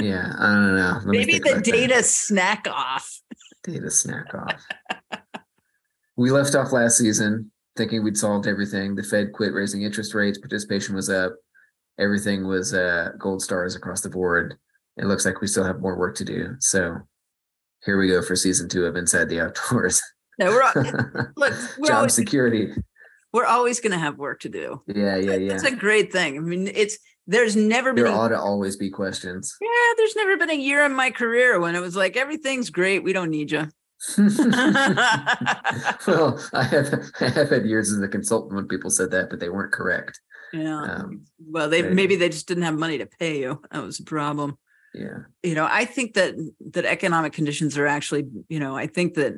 Yeah, 0.00 0.32
I 0.38 0.52
don't 0.54 0.76
know. 0.76 0.92
Let 1.04 1.06
Maybe 1.06 1.38
the 1.38 1.50
about 1.52 1.64
that. 1.64 1.72
data 1.72 2.02
snack 2.02 2.66
off. 2.70 3.20
data 3.62 3.90
snack 3.90 4.34
off. 4.34 4.64
we 6.16 6.30
left 6.30 6.54
off 6.54 6.72
last 6.72 6.98
season 6.98 7.50
thinking 7.76 8.02
we'd 8.04 8.16
solved 8.16 8.46
everything. 8.46 8.94
The 8.94 9.02
Fed 9.02 9.32
quit 9.32 9.52
raising 9.52 9.82
interest 9.82 10.14
rates, 10.14 10.38
participation 10.38 10.94
was 10.94 11.10
up, 11.10 11.34
everything 11.98 12.46
was 12.46 12.74
uh, 12.74 13.10
gold 13.18 13.42
stars 13.42 13.76
across 13.76 14.00
the 14.00 14.10
board. 14.10 14.56
It 14.96 15.06
looks 15.06 15.24
like 15.24 15.40
we 15.40 15.46
still 15.46 15.64
have 15.64 15.80
more 15.80 15.98
work 15.98 16.16
to 16.16 16.24
do. 16.24 16.54
So 16.60 16.98
here 17.84 17.98
we 17.98 18.08
go 18.08 18.22
for 18.22 18.36
season 18.36 18.68
two 18.68 18.86
of 18.86 18.96
Inside 18.96 19.28
the 19.28 19.40
Outdoors. 19.40 20.00
No, 20.38 20.50
we're 20.50 20.62
all, 20.62 20.72
look. 21.36 21.52
We're 21.78 21.88
Job 21.88 21.96
always 21.96 22.14
security. 22.14 22.72
we're 23.32 23.46
always 23.46 23.80
going 23.80 23.92
to 23.92 23.98
have 23.98 24.18
work 24.18 24.40
to 24.40 24.48
do. 24.48 24.82
Yeah, 24.88 25.16
yeah, 25.16 25.36
yeah. 25.36 25.52
It's 25.54 25.62
a 25.62 25.74
great 25.74 26.10
thing. 26.10 26.36
I 26.36 26.40
mean, 26.40 26.66
it's 26.74 26.98
there's 27.26 27.54
never 27.56 27.94
there 27.94 28.04
been 28.04 28.14
a, 28.14 28.16
ought 28.16 28.28
to 28.28 28.38
always 28.40 28.76
be 28.76 28.90
questions. 28.90 29.56
yeah, 29.60 29.92
there's 29.96 30.16
never 30.16 30.36
been 30.36 30.50
a 30.50 30.54
year 30.54 30.84
in 30.84 30.92
my 30.92 31.10
career 31.10 31.60
when 31.60 31.74
it 31.74 31.80
was 31.80 31.94
like 31.96 32.16
everything's 32.16 32.70
great, 32.70 33.04
we 33.04 33.12
don't 33.12 33.30
need 33.30 33.50
you. 33.52 33.68
well, 36.06 36.40
I 36.52 36.62
have 36.64 37.10
I 37.20 37.28
have 37.28 37.50
had 37.50 37.66
years 37.66 37.92
as 37.92 38.00
a 38.00 38.08
consultant 38.08 38.54
when 38.54 38.68
people 38.68 38.90
said 38.90 39.10
that, 39.12 39.30
but 39.30 39.40
they 39.40 39.48
weren't 39.48 39.72
correct. 39.72 40.20
yeah. 40.52 40.82
Um, 40.82 41.22
well, 41.38 41.68
they 41.68 41.82
maybe. 41.82 41.94
maybe 41.94 42.16
they 42.16 42.28
just 42.28 42.46
didn't 42.48 42.64
have 42.64 42.78
money 42.78 42.98
to 42.98 43.06
pay 43.06 43.40
you. 43.40 43.60
That 43.70 43.82
was 43.82 44.00
a 44.00 44.04
problem. 44.04 44.58
yeah, 44.94 45.18
you 45.42 45.54
know 45.54 45.66
i 45.68 45.84
think 45.84 46.14
that 46.14 46.34
that 46.72 46.84
economic 46.84 47.32
conditions 47.32 47.76
are 47.76 47.86
actually 47.86 48.24
you 48.48 48.60
know 48.60 48.76
i 48.76 48.86
think 48.86 49.14
that 49.14 49.34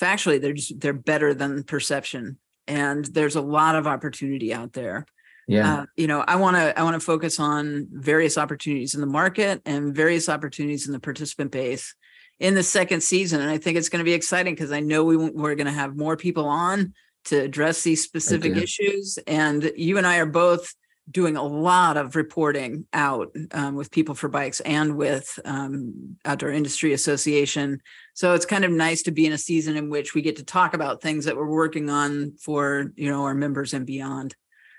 factually 0.00 0.40
they're 0.40 0.52
just 0.52 0.80
they're 0.80 0.92
better 0.92 1.34
than 1.34 1.62
perception 1.62 2.36
and 2.66 3.04
there's 3.06 3.36
a 3.36 3.40
lot 3.40 3.76
of 3.76 3.86
opportunity 3.86 4.52
out 4.52 4.72
there 4.72 5.06
yeah, 5.48 5.80
uh, 5.80 5.86
you 5.96 6.06
know 6.06 6.24
i 6.26 6.36
want 6.36 6.56
to 6.56 6.78
i 6.78 6.82
want 6.82 6.94
to 6.94 7.00
focus 7.00 7.38
on 7.38 7.86
various 7.92 8.38
opportunities 8.38 8.94
in 8.94 9.00
the 9.00 9.06
market 9.06 9.60
and 9.66 9.94
various 9.94 10.28
opportunities 10.28 10.86
in 10.86 10.92
the 10.92 11.00
participant 11.00 11.50
base 11.50 11.94
in 12.40 12.54
the 12.54 12.62
second 12.62 13.02
season 13.02 13.40
and 13.40 13.50
i 13.50 13.58
think 13.58 13.76
it's 13.76 13.88
going 13.88 13.98
to 13.98 14.04
be 14.04 14.12
exciting 14.12 14.54
because 14.54 14.72
i 14.72 14.80
know 14.80 15.04
we, 15.04 15.16
we're 15.16 15.54
going 15.54 15.66
to 15.66 15.72
have 15.72 15.96
more 15.96 16.16
people 16.16 16.46
on 16.46 16.92
to 17.24 17.38
address 17.38 17.82
these 17.82 18.02
specific 18.02 18.54
you. 18.54 18.62
issues 18.62 19.18
and 19.26 19.70
you 19.76 19.98
and 19.98 20.06
i 20.06 20.18
are 20.18 20.26
both 20.26 20.74
doing 21.10 21.36
a 21.36 21.42
lot 21.42 21.96
of 21.96 22.14
reporting 22.14 22.86
out 22.92 23.34
um, 23.52 23.74
with 23.74 23.90
people 23.90 24.14
for 24.14 24.28
bikes 24.28 24.60
and 24.60 24.96
with 24.96 25.38
um, 25.44 26.16
outdoor 26.24 26.50
industry 26.50 26.92
association. 26.92 27.80
So 28.14 28.34
it's 28.34 28.46
kind 28.46 28.64
of 28.64 28.70
nice 28.70 29.02
to 29.02 29.10
be 29.10 29.26
in 29.26 29.32
a 29.32 29.38
season 29.38 29.76
in 29.76 29.90
which 29.90 30.14
we 30.14 30.22
get 30.22 30.36
to 30.36 30.44
talk 30.44 30.74
about 30.74 31.02
things 31.02 31.24
that 31.24 31.36
we're 31.36 31.50
working 31.50 31.90
on 31.90 32.36
for 32.40 32.92
you 32.94 33.10
know 33.10 33.24
our 33.24 33.34
members 33.34 33.74
and 33.74 33.84
beyond. 33.84 34.36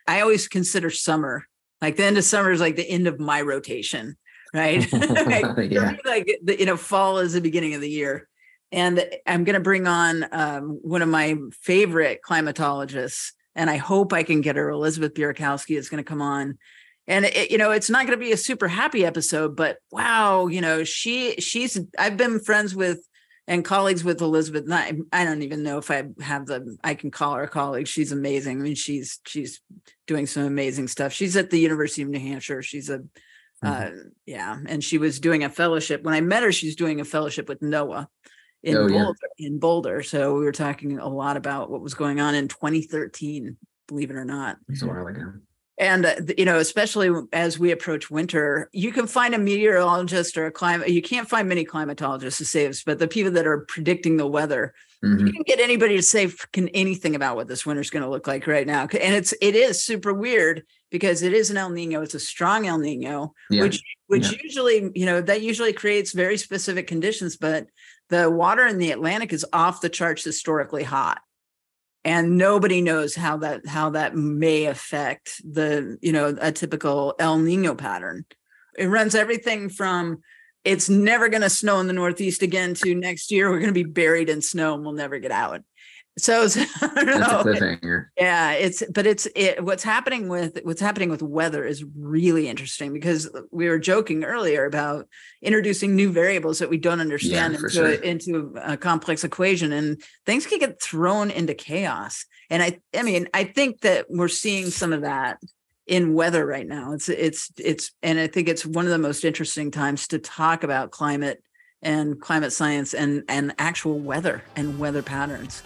I 0.07 0.21
always 0.21 0.47
consider 0.47 0.89
summer 0.89 1.45
like 1.83 1.97
the 1.97 2.05
end 2.05 2.17
of 2.17 2.23
summer 2.23 2.51
is 2.51 2.61
like 2.61 2.77
the 2.77 2.89
end 2.89 3.07
of 3.07 3.19
my 3.19 3.41
rotation 3.41 4.15
right? 4.53 4.87
Like, 4.93 5.45
Yeah. 5.71 5.95
like 6.05 6.39
the, 6.43 6.57
you 6.59 6.65
know 6.65 6.77
fall 6.77 7.19
is 7.19 7.33
the 7.33 7.41
beginning 7.41 7.73
of 7.73 7.81
the 7.81 7.89
year. 7.89 8.27
And 8.71 9.05
i'm 9.27 9.43
going 9.43 9.53
to 9.55 9.59
bring 9.59 9.87
on 9.87 10.25
um, 10.31 10.79
one 10.81 11.01
of 11.01 11.09
my 11.09 11.35
favorite 11.61 12.19
climatologists 12.27 13.31
and 13.55 13.69
i 13.69 13.77
hope 13.77 14.13
i 14.13 14.23
can 14.23 14.41
get 14.41 14.55
her 14.55 14.69
elizabeth 14.69 15.13
burakowski 15.13 15.77
is 15.77 15.89
going 15.89 16.03
to 16.03 16.07
come 16.07 16.21
on. 16.21 16.57
And 17.07 17.25
it, 17.25 17.51
you 17.51 17.57
know 17.57 17.71
it's 17.71 17.89
not 17.89 18.07
going 18.07 18.17
to 18.17 18.25
be 18.25 18.31
a 18.31 18.37
super 18.37 18.67
happy 18.67 19.05
episode 19.05 19.55
but 19.55 19.77
wow 19.91 20.47
you 20.47 20.61
know 20.61 20.83
she 20.83 21.35
she's 21.35 21.79
i've 21.99 22.17
been 22.17 22.39
friends 22.39 22.73
with 22.75 22.99
and 23.47 23.65
colleagues 23.65 24.03
with 24.03 24.21
elizabeth 24.21 24.65
I, 24.71 24.93
I 25.11 25.25
don't 25.25 25.41
even 25.43 25.63
know 25.63 25.77
if 25.77 25.91
i 25.91 26.03
have 26.21 26.45
the 26.45 26.77
i 26.83 26.93
can 26.95 27.11
call 27.11 27.33
her 27.35 27.43
a 27.43 27.47
colleague. 27.49 27.87
She's 27.87 28.11
amazing. 28.13 28.59
I 28.59 28.63
mean 28.63 28.75
she's 28.75 29.19
she's 29.27 29.59
doing 30.07 30.25
some 30.27 30.43
amazing 30.43 30.87
stuff. 30.87 31.11
She's 31.13 31.35
at 31.35 31.49
the 31.49 31.59
university 31.59 32.01
of 32.03 32.09
new 32.09 32.19
hampshire. 32.19 32.61
She's 32.61 32.89
a 32.89 33.01
uh, 33.63 33.89
yeah 34.25 34.57
and 34.67 34.83
she 34.83 34.97
was 34.97 35.19
doing 35.19 35.43
a 35.43 35.49
fellowship 35.49 36.03
when 36.03 36.13
i 36.13 36.21
met 36.21 36.43
her 36.43 36.51
she's 36.51 36.75
doing 36.75 36.99
a 37.01 37.05
fellowship 37.05 37.47
with 37.49 37.59
noaa 37.61 38.07
in 38.63 38.77
Oh, 38.77 38.87
yeah. 38.87 39.03
boulder 39.03 39.17
in 39.37 39.59
boulder 39.59 40.03
so 40.03 40.35
we 40.37 40.45
were 40.45 40.51
talking 40.51 40.99
a 40.99 41.07
lot 41.07 41.37
about 41.37 41.69
what 41.69 41.81
was 41.81 41.93
going 41.93 42.19
on 42.21 42.35
in 42.35 42.47
2013 42.47 43.57
believe 43.87 44.09
it 44.09 44.15
or 44.15 44.25
not 44.25 44.57
It's 44.69 44.81
a 44.81 44.87
while 44.87 45.07
ago. 45.07 45.33
and 45.77 46.05
uh, 46.05 46.15
you 46.37 46.45
know 46.45 46.57
especially 46.59 47.09
as 47.33 47.59
we 47.59 47.71
approach 47.71 48.09
winter 48.09 48.69
you 48.71 48.91
can 48.91 49.07
find 49.07 49.33
a 49.35 49.37
meteorologist 49.39 50.37
or 50.37 50.45
a 50.45 50.51
climate 50.51 50.89
you 50.89 51.01
can't 51.01 51.27
find 51.29 51.49
many 51.49 51.65
climatologists 51.65 52.37
to 52.37 52.45
say 52.45 52.67
this 52.67 52.83
but 52.83 52.99
the 52.99 53.07
people 53.07 53.31
that 53.33 53.47
are 53.47 53.65
predicting 53.67 54.17
the 54.17 54.27
weather 54.27 54.73
Mhm. 55.03 55.27
you 55.27 55.33
can 55.33 55.43
get 55.43 55.59
anybody 55.59 55.97
to 55.97 56.01
say 56.01 56.27
fucking 56.27 56.69
anything 56.69 57.13
about 57.13 57.35
what 57.35 57.49
this 57.49 57.65
winter's 57.65 57.89
going 57.89 58.03
to 58.03 58.09
look 58.09 58.25
like 58.25 58.47
right 58.47 58.65
now 58.65 58.83
and 58.83 59.13
it's 59.13 59.33
it 59.41 59.53
is 59.53 59.83
super 59.83 60.13
weird 60.13 60.63
because 60.93 61.23
it 61.23 61.33
is 61.33 61.49
an 61.49 61.57
el 61.57 61.71
nino 61.71 62.01
it's 62.01 62.13
a 62.13 62.19
strong 62.19 62.65
el 62.67 62.77
nino 62.77 63.33
Yeah, 63.49 63.63
which 63.63 63.83
which 64.07 64.31
yeah. 64.31 64.37
usually 64.43 64.91
you 64.95 65.05
know 65.05 65.19
that 65.19 65.41
usually 65.41 65.73
creates 65.73 66.13
very 66.13 66.37
specific 66.37 66.87
conditions 66.87 67.35
but 67.35 67.67
the 68.09 68.29
water 68.29 68.65
in 68.67 68.77
the 68.77 68.91
atlantic 68.91 69.33
is 69.33 69.45
off 69.51 69.81
the 69.81 69.89
charts 69.89 70.23
historically 70.23 70.83
hot. 70.83 71.19
And 72.05 72.37
nobody 72.37 72.81
knows 72.81 73.15
how 73.15 73.37
that 73.37 73.65
how 73.65 73.91
that 73.91 74.15
may 74.15 74.65
affect 74.65 75.41
the 75.43 75.97
you 76.01 76.11
know 76.11 76.35
a 76.39 76.51
typical 76.51 77.15
el 77.17 77.39
nino 77.39 77.75
pattern. 77.75 78.25
It 78.77 78.87
runs 78.87 79.15
everything 79.15 79.69
from 79.69 80.21
it's 80.63 80.89
never 80.89 81.27
going 81.29 81.41
to 81.41 81.49
snow 81.49 81.79
in 81.79 81.87
the 81.87 81.93
northeast 81.93 82.41
again 82.41 82.73
to 82.75 82.93
next 82.95 83.31
year 83.31 83.49
we're 83.49 83.59
going 83.59 83.73
to 83.73 83.83
be 83.83 83.83
buried 83.83 84.29
in 84.29 84.41
snow 84.41 84.75
and 84.75 84.83
we'll 84.83 84.93
never 84.93 85.19
get 85.19 85.31
out 85.31 85.61
so 86.17 86.43
it's- 86.43 86.57
I 86.81 87.03
don't 87.03 87.19
that's 87.19 87.31
a 87.31 87.35
cliffhanger. 87.37 88.07
Yeah, 88.17 88.51
it's 88.51 88.83
but 88.91 89.05
it's 89.07 89.27
it 89.35 89.63
what's 89.63 89.83
happening 89.83 90.27
with 90.27 90.59
what's 90.63 90.81
happening 90.81 91.09
with 91.09 91.21
weather 91.21 91.65
is 91.65 91.83
really 91.97 92.47
interesting 92.47 92.93
because 92.93 93.29
we 93.51 93.67
were 93.67 93.79
joking 93.79 94.23
earlier 94.23 94.65
about 94.65 95.07
introducing 95.41 95.95
new 95.95 96.11
variables 96.11 96.59
that 96.59 96.69
we 96.69 96.77
don't 96.77 97.01
understand 97.01 97.57
for 97.57 97.67
into 97.67 97.75
sure. 97.75 97.87
a, 97.87 98.01
into 98.01 98.55
a 98.61 98.77
complex 98.77 99.23
equation 99.23 99.71
and 99.71 100.01
things 100.25 100.45
can 100.45 100.59
get 100.59 100.81
thrown 100.81 101.31
into 101.31 101.53
chaos. 101.53 102.25
And 102.49 102.61
I 102.61 102.79
I 102.95 103.03
mean, 103.03 103.27
I 103.33 103.45
think 103.45 103.81
that 103.81 104.05
we're 104.09 104.27
seeing 104.27 104.69
some 104.69 104.93
of 104.93 105.01
that 105.01 105.39
in 105.87 106.13
weather 106.13 106.45
right 106.45 106.67
now. 106.67 106.93
It's 106.93 107.09
it's 107.09 107.51
it's 107.57 107.91
and 108.01 108.19
I 108.19 108.27
think 108.27 108.47
it's 108.47 108.65
one 108.65 108.85
of 108.85 108.91
the 108.91 108.97
most 108.97 109.25
interesting 109.25 109.71
times 109.71 110.07
to 110.09 110.19
talk 110.19 110.63
about 110.63 110.91
climate 110.91 111.43
and 111.81 112.21
climate 112.21 112.53
science 112.53 112.93
and 112.93 113.23
and 113.27 113.53
actual 113.57 113.99
weather 113.99 114.43
and 114.55 114.79
weather 114.79 115.01
patterns. 115.01 115.63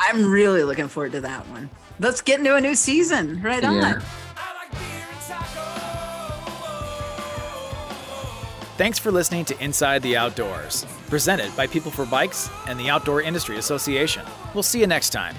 I'm 0.00 0.30
really 0.30 0.62
looking 0.64 0.88
forward 0.88 1.12
to 1.12 1.20
that 1.22 1.46
one. 1.48 1.70
Let's 2.00 2.20
get 2.20 2.38
into 2.38 2.54
a 2.54 2.60
new 2.60 2.74
season. 2.74 3.42
Right 3.42 3.64
on. 3.64 4.02
Thanks 8.76 8.98
for 8.98 9.10
listening 9.10 9.44
to 9.46 9.60
Inside 9.62 10.02
the 10.02 10.16
Outdoors, 10.16 10.86
presented 11.08 11.54
by 11.56 11.66
People 11.66 11.90
for 11.90 12.06
Bikes 12.06 12.48
and 12.68 12.78
the 12.78 12.88
Outdoor 12.88 13.22
Industry 13.22 13.58
Association. 13.58 14.24
We'll 14.54 14.62
see 14.62 14.78
you 14.78 14.86
next 14.86 15.10
time. 15.10 15.34